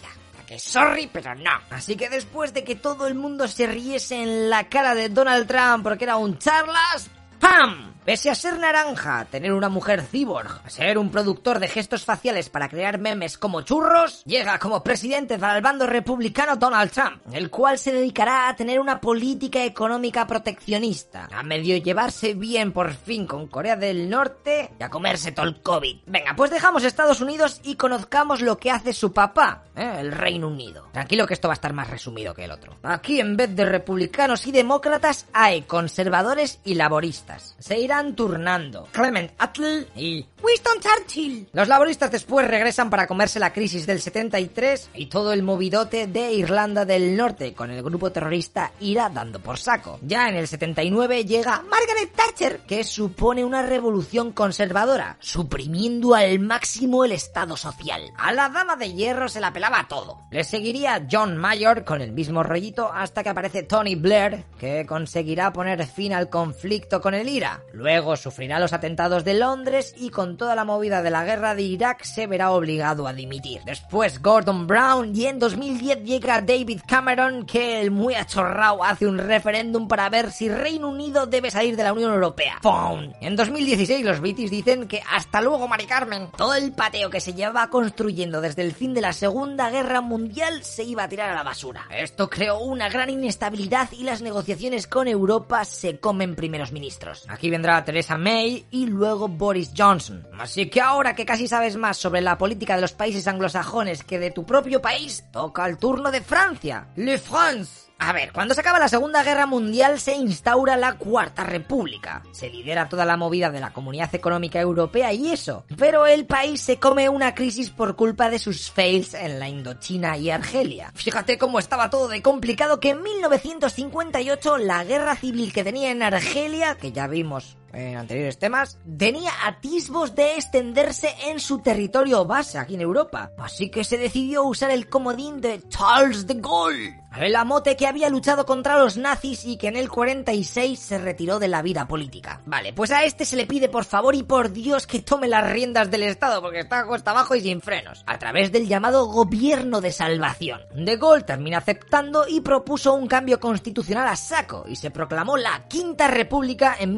que 0.47 0.59
sorry, 0.59 1.09
pero 1.11 1.35
no. 1.35 1.51
Así 1.71 1.97
que 1.97 2.11
después 2.11 2.53
de 2.53 2.65
que 2.65 2.75
todo 2.75 3.07
el 3.07 3.15
mundo 3.15 3.49
se 3.49 3.67
riese 3.67 4.23
en 4.23 4.51
la 4.51 4.69
cara 4.69 4.95
de 4.95 5.09
Donald 5.09 5.47
Trump 5.47 5.83
porque 5.83 6.05
era 6.05 6.17
un 6.17 6.39
charlas, 6.39 7.09
¡pam! 7.41 7.92
Pese 8.05 8.31
a 8.31 8.35
ser 8.35 8.59
naranja, 8.59 9.27
tener 9.27 9.53
una 9.53 9.69
mujer 9.69 10.03
cyborg, 10.03 10.61
ser 10.69 10.99
un 10.99 11.13
productor 11.13 11.61
de 11.61 11.69
gestos 11.69 12.05
faciales 12.05 12.51
para 12.51 12.69
crear 12.69 12.99
memes 12.99 13.39
como 13.39 13.63
churros, 13.63 14.25
llega 14.25 14.59
como 14.59 14.83
presidente 14.83 15.39
para 15.39 15.55
el 15.57 15.63
bando 15.63 15.87
republicano 15.87 16.57
Donald 16.57 16.91
Trump, 16.91 17.23
el 17.33 17.49
cual 17.49 17.79
se 17.79 17.93
dedicará 17.93 18.49
a 18.49 18.57
tener 18.57 18.81
una 18.81 19.01
política 19.01 19.65
económica 19.65 20.27
proteccionista, 20.27 21.29
a 21.33 21.45
medio 21.45 21.77
llevarse 21.77 22.35
bien 22.35 22.73
por 22.73 22.93
fin 22.93 23.25
con 23.25 23.47
Corea 23.47 23.77
del 23.77 24.11
Norte 24.11 24.73
y 24.81 24.83
a 24.83 24.91
comerse 24.91 25.31
todo 25.31 25.47
el 25.47 25.63
COVID. 25.63 25.99
Venga, 26.07 26.35
pues 26.35 26.51
dejamos 26.51 26.83
Estados 26.83 27.21
Unidos 27.21 27.61
y 27.63 27.77
conozcamos 27.77 28.41
lo 28.41 28.59
que 28.59 28.73
hace 28.73 28.95
su 28.95 29.13
papá, 29.13 29.63
¿eh? 29.77 29.99
el 30.01 30.11
Reino 30.11 30.49
Unido. 30.49 30.89
Tranquilo 30.93 31.25
que 31.25 31.35
esto 31.35 31.47
va 31.47 31.55
a 31.55 31.61
estar 31.61 31.73
más 31.73 31.89
resumido 31.89 32.35
que 32.35 32.47
el 32.47 32.51
otro. 32.51 32.77
Aquí 32.83 33.21
en 33.21 33.37
vez 33.37 33.55
de 33.55 33.65
republicanos 33.65 34.45
y 34.49 34.51
demócratas 34.51 35.27
hay 35.33 35.63
conservadores 35.63 36.59
y 36.65 36.75
laboristas. 36.75 37.55
Se 37.61 37.79
irá 37.79 37.92
turnando. 38.15 38.89
Clement 38.91 39.33
Attlee 39.39 39.87
y 39.95 40.27
Winston 40.43 40.81
Churchill. 40.81 41.49
Los 41.53 41.69
laboristas 41.69 42.11
después 42.11 42.49
regresan 42.49 42.89
para 42.89 43.07
comerse 43.07 43.39
la 43.39 43.53
crisis 43.53 43.87
del 43.87 44.01
73 44.01 44.91
y 44.95 45.07
todo 45.07 45.33
el 45.33 45.43
movidote 45.43 46.07
de 46.07 46.33
Irlanda 46.33 46.87
del 46.87 47.17
Norte 47.17 47.53
con 47.53 47.71
el 47.71 47.83
grupo 47.83 48.11
terrorista 48.11 48.73
IRA 48.81 49.11
dando 49.11 49.41
por 49.41 49.59
saco. 49.59 49.99
Ya 50.03 50.29
en 50.29 50.37
el 50.37 50.49
79 50.49 51.25
llega 51.27 51.63
Margaret 51.63 52.13
Thatcher, 52.17 52.61
que 52.61 52.83
supone 52.83 53.45
una 53.45 53.63
revolución 53.63 54.33
conservadora, 54.33 55.19
suprimiendo 55.21 56.15
al 56.15 56.39
máximo 56.41 57.05
el 57.05 57.13
Estado 57.13 57.59
social. 57.59 58.11
A 58.17 58.33
la 58.33 58.49
dama 58.49 58.77
de 58.77 58.95
hierro 58.95 59.29
se 59.29 59.41
la 59.41 59.53
pelaba 59.53 59.87
todo. 59.87 60.19
Le 60.31 60.45
seguiría 60.45 61.07
John 61.11 61.37
Mayor 61.37 61.85
con 61.85 62.01
el 62.01 62.13
mismo 62.13 62.43
rollito 62.43 62.91
hasta 62.91 63.23
que 63.23 63.29
aparece 63.29 63.65
Tony 63.65 63.97
Blair, 63.97 64.45
que 64.59 64.87
conseguirá 64.87 65.53
poner 65.53 65.87
fin 65.87 66.15
al 66.15 66.31
conflicto 66.31 67.01
con 67.01 67.15
el 67.15 67.29
IRA. 67.29 67.63
Luego 67.83 68.15
sufrirá 68.15 68.61
los 68.61 68.73
atentados 68.73 69.25
de 69.25 69.35
Londres 69.35 69.93
y 69.99 70.11
con 70.11 70.37
toda 70.37 70.55
la 70.55 70.65
movida 70.65 71.03
de 71.03 71.11
la 71.11 71.25
guerra 71.25 71.57
de 71.57 71.63
Irak 71.63 72.05
se 72.05 72.29
verá 72.29 72.53
obligado 72.53 73.09
a 73.09 73.13
dimitir. 73.13 73.61
Después 73.65 74.23
Gordon 74.23 74.69
Brown 74.69 75.11
y 75.17 75.27
en 75.27 75.41
2010 75.41 76.05
llega 76.05 76.41
David 76.41 76.83
Cameron 76.87 77.45
que 77.45 77.81
el 77.81 77.91
muy 77.91 78.15
achorrao 78.15 78.85
hace 78.85 79.09
un 79.09 79.19
referéndum 79.19 79.89
para 79.89 80.09
ver 80.11 80.31
si 80.31 80.49
Reino 80.49 80.91
Unido 80.91 81.27
debe 81.27 81.51
salir 81.51 81.75
de 81.75 81.83
la 81.83 81.93
Unión 81.93 82.15
Europea. 82.15 82.61
¡Pum! 82.63 83.15
En 83.21 83.35
2016 83.35 84.05
los 84.05 84.21
British 84.21 84.49
dicen 84.49 84.87
que 84.87 85.03
hasta 85.11 85.41
luego 85.41 85.67
Mari 85.67 85.87
Carmen. 85.87 86.29
Todo 86.37 86.55
el 86.55 86.71
pateo 86.71 87.11
que 87.11 87.19
se 87.19 87.35
llevaba 87.35 87.69
construyendo 87.69 88.41
desde 88.41 88.63
el 88.63 88.75
fin 88.75 88.95
de 88.95 89.01
la 89.01 89.13
Segunda 89.13 89.71
Guerra 89.71 90.01
Mundial 90.01 90.63
se 90.63 90.85
iba 90.85 91.03
a 91.03 91.09
tirar 91.09 91.31
a 91.31 91.35
la 91.35 91.43
basura. 91.43 91.89
Esto 91.91 92.31
creó 92.31 92.61
una 92.61 92.89
gran 92.89 93.11
inestabilidad 93.11 93.91
y 93.91 94.05
las 94.05 94.23
negociaciones 94.23 94.87
con 94.87 95.09
Europa 95.09 95.65
se 95.65 95.99
comen 95.99 96.37
primeros 96.37 96.71
ministros. 96.71 97.25
Aquí 97.29 97.51
vendrá 97.51 97.72
Theresa 97.85 98.19
May 98.19 98.67
y 98.71 98.87
luego 98.87 99.29
Boris 99.29 99.73
Johnson. 99.77 100.27
Así 100.39 100.69
que 100.69 100.81
ahora 100.81 101.15
que 101.15 101.25
casi 101.25 101.49
sabes 101.49 101.77
más 101.77 101.97
sobre 101.97 102.21
la 102.21 102.39
política 102.39 102.75
de 102.75 102.83
los 102.83 102.93
países 102.93 103.27
anglosajones 103.27 104.05
que 104.05 104.19
de 104.19 104.31
tu 104.31 104.45
propio 104.45 104.83
país, 104.83 105.25
toca 105.33 105.67
el 105.67 105.79
turno 105.79 106.11
de 106.11 106.21
Francia. 106.21 106.89
Le 106.97 107.19
France. 107.19 107.93
A 108.05 108.13
ver, 108.13 108.33
cuando 108.33 108.53
se 108.53 108.61
acaba 108.61 108.81
la 108.81 108.89
Segunda 108.89 109.23
Guerra 109.23 109.47
Mundial 109.47 110.01
se 110.01 110.17
instaura 110.17 110.77
la 110.77 110.95
Cuarta 110.95 111.45
República. 111.45 112.25
Se 112.33 112.51
lidera 112.51 112.89
toda 112.89 113.05
la 113.05 113.17
movida 113.17 113.49
de 113.51 113.61
la 113.61 113.73
Comunidad 113.73 114.13
Económica 114.13 114.61
Europea 114.61 115.13
y 115.13 115.31
eso. 115.31 115.65
Pero 115.79 116.07
el 116.07 116.27
país 116.27 116.61
se 116.61 116.81
come 116.81 117.09
una 117.09 117.37
crisis 117.37 117.71
por 117.71 117.95
culpa 117.95 118.29
de 118.29 118.41
sus 118.41 118.73
fails 118.73 119.15
en 119.15 119.39
la 119.39 119.49
Indochina 119.49 120.19
y 120.19 120.31
Argelia. 120.31 120.91
Fíjate 120.97 121.39
cómo 121.39 121.61
estaba 121.61 121.91
todo 121.91 122.09
de 122.09 122.23
complicado 122.23 122.81
que 122.81 122.91
en 122.91 123.03
1958 123.03 124.59
la 124.59 124.83
guerra 124.83 125.15
civil 125.15 125.53
que 125.53 125.63
tenía 125.63 125.93
en 125.93 126.03
Argelia, 126.03 126.75
que 126.75 126.91
ya 126.91 127.07
vimos 127.07 127.57
en 127.73 127.97
anteriores 127.97 128.39
temas, 128.39 128.79
tenía 128.99 129.31
atisbos 129.47 130.15
de 130.15 130.35
extenderse 130.35 131.15
en 131.29 131.41
su 131.41 131.61
territorio 131.61 132.25
base 132.25 132.59
aquí 132.59 132.75
en 132.75 132.81
Europa. 132.81 133.33
Así 133.39 133.71
que 133.71 133.85
se 133.85 133.99
decidió 133.99 134.45
usar 134.45 134.71
el 134.71 134.89
comodín 134.89 135.41
de 135.41 135.63
Charles 135.69 136.27
de 136.27 136.35
Gaulle 136.35 136.95
El 137.17 137.37
amote 137.37 137.77
que 137.77 137.87
había 137.87 138.09
luchado 138.09 138.47
contra 138.47 138.79
los 138.79 138.97
nazis 138.97 139.45
y 139.45 139.57
que 139.57 139.69
en 139.69 139.77
el 139.77 139.89
46 139.89 140.79
se 140.79 140.99
retiró 140.99 141.39
de 141.39 141.49
la 141.49 141.63
vida 141.63 141.87
política. 141.87 142.41
Vale, 142.47 142.73
pues 142.73 142.91
a 142.91 143.05
este 143.05 143.25
se 143.25 143.37
le 143.37 143.47
pide 143.47 143.69
por 143.69 143.85
favor 143.85 144.15
y 144.15 144.23
por 144.23 144.53
Dios 144.53 144.87
que 144.87 145.01
tome 145.01 145.29
las 145.29 145.51
riendas 145.51 145.91
del 145.91 146.05
Estado 146.05 146.41
porque 146.41 146.61
está 146.61 146.87
cuesta 146.87 147.11
abajo 147.11 147.35
y 147.35 147.41
sin 147.41 147.61
frenos, 147.61 148.03
a 148.07 148.19
través 148.19 148.53
del 148.53 148.69
llamado 148.69 149.07
Gobierno 149.07 149.81
de 149.81 149.93
Salvación. 149.93 150.61
De 150.75 150.97
Gaulle 150.97 151.25
termina 151.25 151.59
aceptando 151.59 152.27
y 152.29 152.41
propuso 152.41 152.95
un 152.95 153.07
cambio 153.07 153.41
constitucional 153.41 154.09
a 154.09 154.17
saco 154.17 154.65
y 154.67 154.77
se 154.77 154.91
proclamó 154.91 155.37
la 155.37 155.67
Quinta 155.69 156.09
República 156.09 156.77
en 156.79 156.97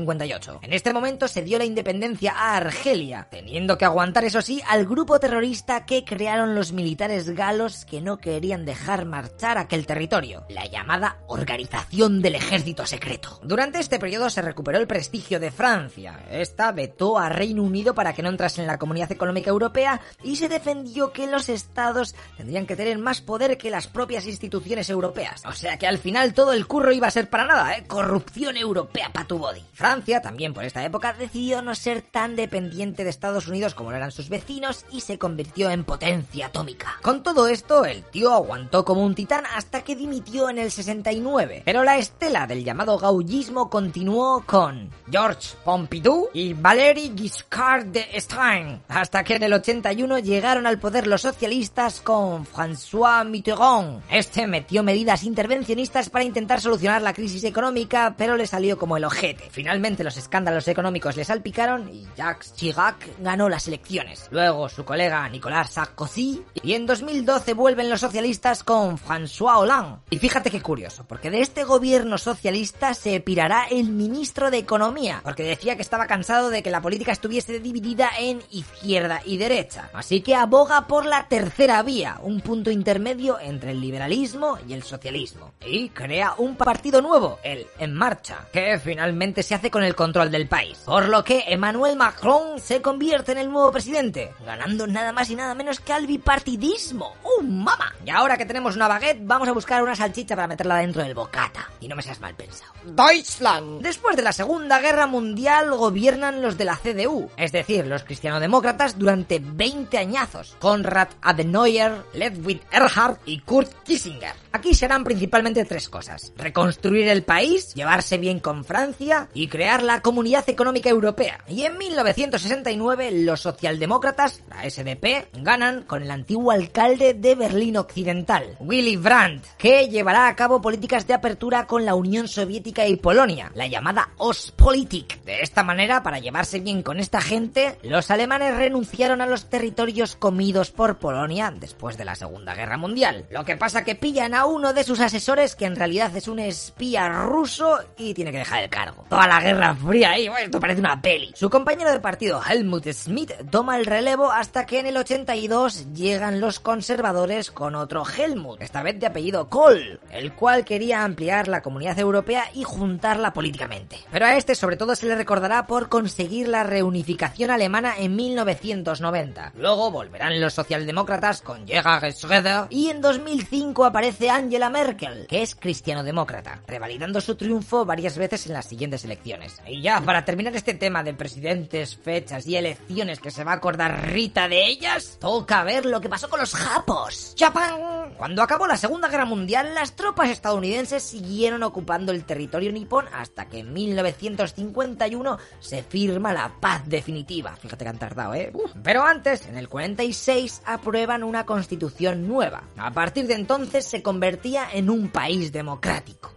1958. 0.00 0.60
En 0.62 0.72
este 0.72 0.92
momento 0.92 1.28
se 1.28 1.42
dio 1.42 1.58
la 1.58 1.64
independencia 1.64 2.32
a 2.32 2.56
Argelia, 2.56 3.28
teniendo 3.30 3.78
que 3.78 3.84
aguantar 3.84 4.24
eso 4.24 4.42
sí 4.42 4.62
al 4.68 4.86
grupo 4.86 5.18
terrorista 5.18 5.86
que 5.86 6.04
crearon 6.04 6.54
los 6.54 6.72
militares 6.72 7.30
galos 7.30 7.84
que 7.84 8.00
no 8.00 8.18
querían 8.18 8.64
dejar 8.64 9.04
marchar 9.04 9.58
aquel 9.58 9.86
territorio, 9.86 10.44
la 10.48 10.66
llamada 10.66 11.18
Organización 11.26 12.22
del 12.22 12.36
Ejército 12.36 12.86
Secreto. 12.86 13.40
Durante 13.42 13.78
este 13.78 13.98
periodo 13.98 14.30
se 14.30 14.42
recuperó 14.42 14.78
el 14.78 14.86
prestigio 14.86 15.40
de 15.40 15.50
Francia. 15.50 16.24
Esta 16.30 16.72
vetó 16.72 17.18
a 17.18 17.28
Reino 17.28 17.62
Unido 17.62 17.94
para 17.94 18.12
que 18.12 18.22
no 18.22 18.28
entrase 18.28 18.60
en 18.60 18.66
la 18.66 18.78
Comunidad 18.78 19.12
Económica 19.12 19.50
Europea 19.50 20.00
y 20.22 20.36
se 20.36 20.48
defendió 20.48 21.12
que 21.12 21.26
los 21.26 21.48
estados 21.48 22.14
tendrían 22.36 22.66
que 22.66 22.76
tener 22.76 22.98
más 22.98 23.20
poder 23.20 23.58
que 23.58 23.70
las 23.70 23.86
propias 23.86 24.26
instituciones 24.26 24.90
europeas. 24.90 25.42
O 25.46 25.52
sea 25.52 25.78
que 25.78 25.86
al 25.86 25.98
final 25.98 26.34
todo 26.34 26.52
el 26.52 26.66
curro 26.66 26.92
iba 26.92 27.06
a 27.06 27.10
ser 27.10 27.30
para 27.30 27.46
nada, 27.46 27.76
¿eh? 27.76 27.84
Corrupción 27.86 28.56
europea 28.56 29.10
para 29.12 29.26
tu 29.26 29.38
body. 29.38 29.62
Francia, 29.86 30.20
también 30.20 30.52
por 30.52 30.64
esta 30.64 30.84
época, 30.84 31.12
decidió 31.12 31.62
no 31.62 31.72
ser 31.76 32.02
tan 32.02 32.34
dependiente 32.34 33.04
de 33.04 33.10
Estados 33.10 33.46
Unidos 33.46 33.76
como 33.76 33.92
lo 33.92 33.96
eran 33.96 34.10
sus 34.10 34.28
vecinos 34.28 34.84
y 34.90 35.00
se 35.00 35.16
convirtió 35.16 35.70
en 35.70 35.84
potencia 35.84 36.46
atómica. 36.46 36.96
Con 37.02 37.22
todo 37.22 37.46
esto, 37.46 37.84
el 37.84 38.02
tío 38.02 38.32
aguantó 38.32 38.84
como 38.84 39.04
un 39.04 39.14
titán 39.14 39.44
hasta 39.54 39.84
que 39.84 39.94
dimitió 39.94 40.50
en 40.50 40.58
el 40.58 40.72
69. 40.72 41.62
Pero 41.64 41.84
la 41.84 41.98
estela 41.98 42.48
del 42.48 42.64
llamado 42.64 42.98
gaullismo 42.98 43.70
continuó 43.70 44.42
con 44.44 44.90
Georges 45.08 45.56
Pompidou 45.64 46.30
y 46.32 46.52
Valéry 46.52 47.12
Giscard 47.16 47.86
d'Estaing, 47.86 48.82
hasta 48.88 49.22
que 49.22 49.36
en 49.36 49.44
el 49.44 49.52
81 49.52 50.18
llegaron 50.18 50.66
al 50.66 50.80
poder 50.80 51.06
los 51.06 51.22
socialistas 51.22 52.00
con 52.00 52.44
François 52.44 53.24
Mitterrand. 53.24 54.02
Este 54.10 54.48
metió 54.48 54.82
medidas 54.82 55.22
intervencionistas 55.22 56.10
para 56.10 56.24
intentar 56.24 56.60
solucionar 56.60 57.02
la 57.02 57.14
crisis 57.14 57.44
económica, 57.44 58.16
pero 58.18 58.36
le 58.36 58.48
salió 58.48 58.76
como 58.76 58.96
el 58.96 59.04
ojete. 59.04 59.48
Finalmente 59.76 60.04
los 60.04 60.16
escándalos 60.16 60.68
económicos 60.68 61.18
le 61.18 61.24
salpicaron 61.26 61.90
y 61.92 62.06
Jacques 62.16 62.54
Chirac 62.54 62.96
ganó 63.20 63.50
las 63.50 63.68
elecciones. 63.68 64.26
Luego 64.30 64.70
su 64.70 64.86
colega 64.86 65.28
Nicolas 65.28 65.72
Sarkozy 65.72 66.42
y 66.54 66.72
en 66.72 66.86
2012 66.86 67.52
vuelven 67.52 67.90
los 67.90 68.00
socialistas 68.00 68.64
con 68.64 68.96
François 68.96 69.58
Hollande. 69.58 69.98
Y 70.08 70.16
fíjate 70.16 70.50
qué 70.50 70.62
curioso, 70.62 71.04
porque 71.06 71.30
de 71.30 71.42
este 71.42 71.64
gobierno 71.64 72.16
socialista 72.16 72.94
se 72.94 73.20
pirará 73.20 73.66
el 73.70 73.90
ministro 73.90 74.50
de 74.50 74.56
Economía, 74.56 75.20
porque 75.22 75.42
decía 75.42 75.76
que 75.76 75.82
estaba 75.82 76.06
cansado 76.06 76.48
de 76.48 76.62
que 76.62 76.70
la 76.70 76.80
política 76.80 77.12
estuviese 77.12 77.60
dividida 77.60 78.08
en 78.18 78.40
izquierda 78.50 79.20
y 79.26 79.36
derecha. 79.36 79.90
Así 79.92 80.22
que 80.22 80.34
aboga 80.34 80.86
por 80.86 81.04
la 81.04 81.28
tercera 81.28 81.82
vía, 81.82 82.18
un 82.22 82.40
punto 82.40 82.70
intermedio 82.70 83.38
entre 83.38 83.72
el 83.72 83.80
liberalismo 83.82 84.58
y 84.66 84.72
el 84.72 84.84
socialismo. 84.84 85.52
Y 85.66 85.90
crea 85.90 86.32
un 86.38 86.56
partido 86.56 87.02
nuevo, 87.02 87.40
el 87.42 87.66
En 87.78 87.92
Marcha, 87.92 88.46
que 88.50 88.78
finalmente 88.86 89.42
se 89.42 89.54
hace 89.54 89.65
con 89.70 89.82
el 89.82 89.94
control 89.94 90.30
del 90.30 90.48
país. 90.48 90.78
Por 90.84 91.08
lo 91.08 91.24
que 91.24 91.44
Emmanuel 91.48 91.96
Macron 91.96 92.60
se 92.60 92.82
convierte 92.82 93.32
en 93.32 93.38
el 93.38 93.50
nuevo 93.50 93.72
presidente, 93.72 94.32
ganando 94.44 94.86
nada 94.86 95.12
más 95.12 95.30
y 95.30 95.36
nada 95.36 95.54
menos 95.54 95.80
que 95.80 95.92
al 95.92 96.06
bipartidismo. 96.06 97.14
¡Uh, 97.22 97.42
mama! 97.42 97.94
Y 98.04 98.10
ahora 98.10 98.36
que 98.36 98.46
tenemos 98.46 98.76
una 98.76 98.88
baguette, 98.88 99.20
vamos 99.22 99.48
a 99.48 99.52
buscar 99.52 99.82
una 99.82 99.96
salchicha 99.96 100.36
para 100.36 100.48
meterla 100.48 100.76
dentro 100.76 101.02
del 101.02 101.14
bocata. 101.14 101.70
Y 101.80 101.88
no 101.88 101.96
me 101.96 102.02
seas 102.02 102.20
mal 102.20 102.34
pensado. 102.34 102.72
Deutschland. 102.84 103.82
Después 103.82 104.16
de 104.16 104.22
la 104.22 104.32
Segunda 104.32 104.80
Guerra 104.80 105.06
Mundial 105.06 105.70
gobiernan 105.74 106.42
los 106.42 106.56
de 106.56 106.64
la 106.64 106.76
CDU, 106.76 107.30
es 107.36 107.52
decir, 107.52 107.86
los 107.86 108.04
cristianodemócratas 108.04 108.98
durante 108.98 109.40
20 109.40 109.98
añazos. 109.98 110.56
Konrad 110.60 111.08
Adenauer, 111.22 112.04
Ludwig 112.14 112.60
Erhard 112.70 113.18
y 113.26 113.40
Kurt 113.40 113.72
Kissinger. 113.84 114.34
Aquí 114.52 114.74
serán 114.74 115.04
principalmente 115.04 115.64
tres 115.64 115.88
cosas. 115.88 116.32
Reconstruir 116.36 117.08
el 117.08 117.22
país, 117.22 117.74
llevarse 117.74 118.18
bien 118.18 118.40
con 118.40 118.64
Francia 118.64 119.28
y 119.34 119.48
crear 119.56 119.82
la 119.82 120.02
Comunidad 120.02 120.46
Económica 120.50 120.90
Europea. 120.90 121.38
Y 121.48 121.64
en 121.64 121.78
1969 121.78 123.10
los 123.22 123.40
socialdemócratas, 123.40 124.42
la 124.50 124.68
SDP, 124.68 125.28
ganan 125.32 125.84
con 125.84 126.02
el 126.02 126.10
antiguo 126.10 126.52
alcalde 126.52 127.14
de 127.14 127.34
Berlín 127.34 127.78
Occidental, 127.78 128.58
Willy 128.60 128.96
Brandt, 128.96 129.46
que 129.56 129.88
llevará 129.88 130.28
a 130.28 130.36
cabo 130.36 130.60
políticas 130.60 131.06
de 131.06 131.14
apertura 131.14 131.66
con 131.66 131.86
la 131.86 131.94
Unión 131.94 132.28
Soviética 132.28 132.86
y 132.86 132.96
Polonia, 132.96 133.50
la 133.54 133.66
llamada 133.66 134.10
Ostpolitik. 134.18 135.22
De 135.24 135.40
esta 135.40 135.62
manera, 135.62 136.02
para 136.02 136.18
llevarse 136.18 136.60
bien 136.60 136.82
con 136.82 137.00
esta 137.00 137.22
gente, 137.22 137.78
los 137.82 138.10
alemanes 138.10 138.54
renunciaron 138.58 139.22
a 139.22 139.26
los 139.26 139.48
territorios 139.48 140.16
comidos 140.16 140.70
por 140.70 140.98
Polonia 140.98 141.50
después 141.50 141.96
de 141.96 142.04
la 142.04 142.14
Segunda 142.14 142.54
Guerra 142.54 142.76
Mundial. 142.76 143.24
Lo 143.30 143.46
que 143.46 143.56
pasa 143.56 143.84
que 143.84 143.94
pillan 143.94 144.34
a 144.34 144.44
uno 144.44 144.74
de 144.74 144.84
sus 144.84 145.00
asesores 145.00 145.56
que 145.56 145.64
en 145.64 145.76
realidad 145.76 146.14
es 146.14 146.28
un 146.28 146.40
espía 146.40 147.08
ruso 147.08 147.78
y 147.96 148.12
tiene 148.12 148.32
que 148.32 148.38
dejar 148.40 148.62
el 148.62 148.68
cargo. 148.68 149.06
Toda 149.08 149.26
la 149.26 149.45
Guerra 149.46 149.76
Fría 149.76 150.16
esto 150.16 150.58
parece 150.58 150.80
una 150.80 151.00
peli. 151.00 151.30
Su 151.36 151.48
compañero 151.48 151.92
de 151.92 152.00
partido, 152.00 152.40
Helmut 152.42 152.84
Schmidt, 152.88 153.30
toma 153.48 153.78
el 153.78 153.86
relevo 153.86 154.32
hasta 154.32 154.66
que 154.66 154.80
en 154.80 154.86
el 154.86 154.96
82 154.96 155.92
llegan 155.94 156.40
los 156.40 156.58
conservadores 156.58 157.52
con 157.52 157.76
otro 157.76 158.02
Helmut, 158.04 158.60
esta 158.60 158.82
vez 158.82 158.98
de 158.98 159.06
apellido 159.06 159.48
Kohl, 159.48 160.00
el 160.10 160.32
cual 160.32 160.64
quería 160.64 161.04
ampliar 161.04 161.46
la 161.46 161.62
comunidad 161.62 161.96
europea 161.96 162.46
y 162.54 162.64
juntarla 162.64 163.32
políticamente. 163.32 163.98
Pero 164.10 164.26
a 164.26 164.36
este 164.36 164.56
sobre 164.56 164.76
todo 164.76 164.96
se 164.96 165.06
le 165.06 165.14
recordará 165.14 165.68
por 165.68 165.88
conseguir 165.88 166.48
la 166.48 166.64
reunificación 166.64 167.52
alemana 167.52 167.94
en 167.98 168.16
1990. 168.16 169.52
Luego 169.56 169.92
volverán 169.92 170.40
los 170.40 170.54
socialdemócratas 170.54 171.42
con 171.42 171.68
Gerhard 171.68 172.06
Schröder 172.06 172.66
y 172.70 172.88
en 172.88 173.00
2005 173.00 173.84
aparece 173.84 174.28
Angela 174.28 174.70
Merkel, 174.70 175.28
que 175.28 175.42
es 175.42 175.54
cristiano-demócrata, 175.54 176.62
revalidando 176.66 177.20
su 177.20 177.36
triunfo 177.36 177.84
varias 177.84 178.18
veces 178.18 178.44
en 178.48 178.52
las 178.52 178.66
siguientes 178.66 179.04
elecciones. 179.04 179.25
Y 179.66 179.82
ya, 179.82 180.00
para 180.00 180.24
terminar 180.24 180.54
este 180.54 180.74
tema 180.74 181.02
de 181.02 181.12
presidentes, 181.14 181.96
fechas 181.96 182.46
y 182.46 182.56
elecciones 182.56 183.18
que 183.18 183.32
se 183.32 183.42
va 183.42 183.52
a 183.52 183.56
acordar 183.56 184.10
Rita 184.12 184.48
de 184.48 184.66
ellas, 184.66 185.16
toca 185.20 185.64
ver 185.64 185.84
lo 185.84 186.00
que 186.00 186.08
pasó 186.08 186.28
con 186.28 186.38
los 186.38 186.54
japos. 186.54 187.34
¡Japán! 187.36 188.14
Cuando 188.16 188.42
acabó 188.42 188.66
la 188.66 188.76
Segunda 188.76 189.08
Guerra 189.08 189.24
Mundial, 189.24 189.74
las 189.74 189.96
tropas 189.96 190.30
estadounidenses 190.30 191.02
siguieron 191.02 191.64
ocupando 191.64 192.12
el 192.12 192.24
territorio 192.24 192.70
nipón 192.70 193.06
hasta 193.12 193.48
que 193.48 193.58
en 193.58 193.72
1951 193.72 195.38
se 195.58 195.82
firma 195.82 196.32
la 196.32 196.52
paz 196.60 196.82
definitiva. 196.86 197.56
Fíjate 197.56 197.84
que 197.84 197.90
han 197.90 197.98
tardado, 197.98 198.34
¿eh? 198.34 198.52
Pero 198.84 199.04
antes, 199.04 199.46
en 199.46 199.56
el 199.56 199.68
46, 199.68 200.62
aprueban 200.64 201.24
una 201.24 201.44
constitución 201.44 202.28
nueva. 202.28 202.62
A 202.76 202.92
partir 202.92 203.26
de 203.26 203.34
entonces 203.34 203.84
se 203.84 204.02
convertía 204.02 204.68
en 204.72 204.88
un 204.88 205.08
país 205.08 205.50
democrático. 205.52 206.35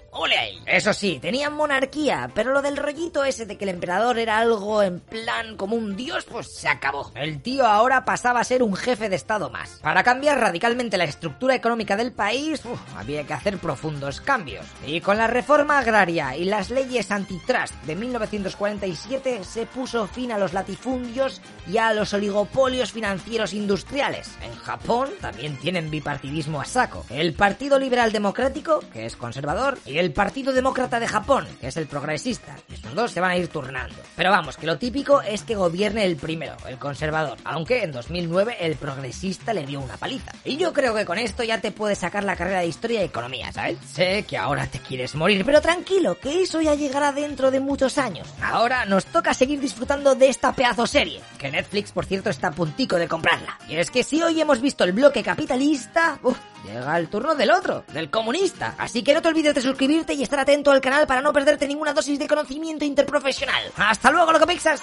Eso 0.66 0.94
sí, 0.94 1.20
tenían 1.22 1.54
monarquía, 1.54 2.30
pero 2.36 2.52
lo 2.54 2.62
del 2.62 2.78
rollito 2.78 3.24
ese 3.24 3.46
de 3.46 3.58
que 3.58 3.64
el 3.64 3.70
emperador 3.70 4.20
era 4.20 4.38
algo 4.38 4.84
en 4.84 5.00
plan 5.00 5.56
como 5.56 5.76
un 5.76 5.96
dios, 5.96 6.26
pues 6.26 6.54
se 6.56 6.68
acabó. 6.68 7.12
El 7.16 7.42
tío 7.42 7.66
ahora 7.66 8.06
pasaba 8.06 8.40
a 8.40 8.44
ser 8.44 8.62
un 8.62 8.76
jefe 8.76 9.10
de 9.10 9.16
estado 9.16 9.50
más. 9.50 9.80
Para 9.82 10.04
cambiar 10.04 10.40
radicalmente 10.40 10.98
la 10.98 11.06
estructura 11.06 11.56
económica 11.56 11.96
del 11.96 12.12
país, 12.12 12.62
había 12.96 13.26
que 13.26 13.34
hacer 13.34 13.58
profundos 13.60 14.22
cambios. 14.22 14.66
Y 14.86 15.02
con 15.02 15.18
la 15.18 15.28
reforma 15.28 15.80
agraria 15.80 16.36
y 16.36 16.46
las 16.46 16.70
leyes 16.70 17.12
antitrust 17.12 17.74
de 17.84 17.96
1947 17.96 19.44
se 19.44 19.66
puso 19.66 20.08
fin 20.08 20.32
a 20.32 20.38
los 20.38 20.54
latifundios 20.54 21.42
y 21.68 21.78
a 21.78 21.94
los 21.94 22.14
oligopolios 22.14 22.92
financieros 22.92 23.54
industriales. 23.54 24.32
En 24.42 24.56
Japón 24.56 25.10
también 25.22 25.58
tienen 25.58 25.90
bipartidismo 25.90 26.60
a 26.60 26.66
saco. 26.66 27.06
El 27.10 27.34
Partido 27.34 27.80
Liberal 27.80 28.12
Democrático, 28.12 28.82
que 28.92 29.06
es 29.06 29.16
conservador, 29.16 29.78
y 29.86 30.09
el 30.10 30.14
Partido 30.16 30.52
Demócrata 30.52 31.00
de 31.00 31.08
Japón, 31.08 31.48
que 31.62 31.68
es 31.68 31.78
el 31.78 31.86
progresista. 31.86 32.56
Estos 32.74 32.96
dos 32.96 33.12
se 33.12 33.22
van 33.22 33.30
a 33.30 33.38
ir 33.38 33.48
turnando. 33.48 33.96
Pero 34.16 34.32
vamos, 34.32 34.58
que 34.58 34.66
lo 34.66 34.80
típico 34.80 35.22
es 35.22 35.44
que 35.44 35.54
gobierne 35.54 36.04
el 36.04 36.16
primero, 36.16 36.58
el 36.68 36.80
conservador. 36.80 37.38
Aunque 37.44 37.84
en 37.84 37.92
2009 37.92 38.58
el 38.60 38.76
progresista 38.76 39.54
le 39.54 39.68
dio 39.68 39.80
una 39.80 39.98
paliza. 39.98 40.32
Y 40.44 40.58
yo 40.58 40.74
creo 40.74 40.96
que 40.96 41.06
con 41.06 41.20
esto 41.20 41.44
ya 41.44 41.62
te 41.62 41.72
puedes 41.72 42.00
sacar 42.00 42.24
la 42.24 42.36
carrera 42.36 42.62
de 42.62 42.66
historia 42.66 43.04
y 43.04 43.06
economía, 43.06 43.52
¿sabes? 43.52 43.78
Sé 43.86 44.24
que 44.24 44.36
ahora 44.36 44.66
te 44.66 44.80
quieres 44.80 45.14
morir, 45.14 45.46
pero 45.46 45.62
tranquilo, 45.62 46.18
que 46.20 46.42
eso 46.42 46.60
ya 46.60 46.74
llegará 46.74 47.12
dentro 47.12 47.52
de 47.52 47.60
muchos 47.60 48.00
años. 48.00 48.28
Ahora 48.42 48.86
nos 48.88 49.06
toca 49.06 49.36
seguir 49.36 49.60
disfrutando 49.60 50.16
de 50.16 50.30
esta 50.30 50.54
pedazo 50.54 50.88
serie, 50.88 51.22
que 51.38 51.52
Netflix, 51.52 51.92
por 51.92 52.08
cierto, 52.08 52.32
está 52.32 52.48
a 52.48 52.52
puntico 52.52 52.96
de 52.96 53.08
comprarla. 53.08 53.60
Y 53.68 53.76
es 53.76 53.92
que 53.92 54.04
si 54.04 54.24
hoy 54.24 54.42
hemos 54.42 54.60
visto 54.60 54.84
el 54.84 54.92
bloque 54.92 55.22
capitalista, 55.22 56.18
uf, 56.24 56.40
llega 56.64 56.98
el 56.98 57.10
turno 57.10 57.36
del 57.36 57.52
otro, 57.52 57.84
del 57.94 58.10
comunista. 58.10 58.76
Así 58.78 59.04
que 59.04 59.14
no 59.14 59.22
te 59.22 59.28
olvides 59.28 59.56
de 59.56 59.62
suscribirte 59.62 60.14
y 60.14 60.24
estar 60.24 60.40
atento 60.40 60.72
al 60.72 60.82
canal 60.82 61.08
para 61.08 61.22
no 61.22 61.34
perderte 61.34 61.68
ninguna 61.68 61.94
dosis 61.94 62.20
de 62.20 62.28
conocimiento 62.28 62.86
interprofesional. 62.86 63.72
¡Hasta 63.76 64.12
luego, 64.12 64.32
loco 64.32 64.48
Pixas! 64.48 64.82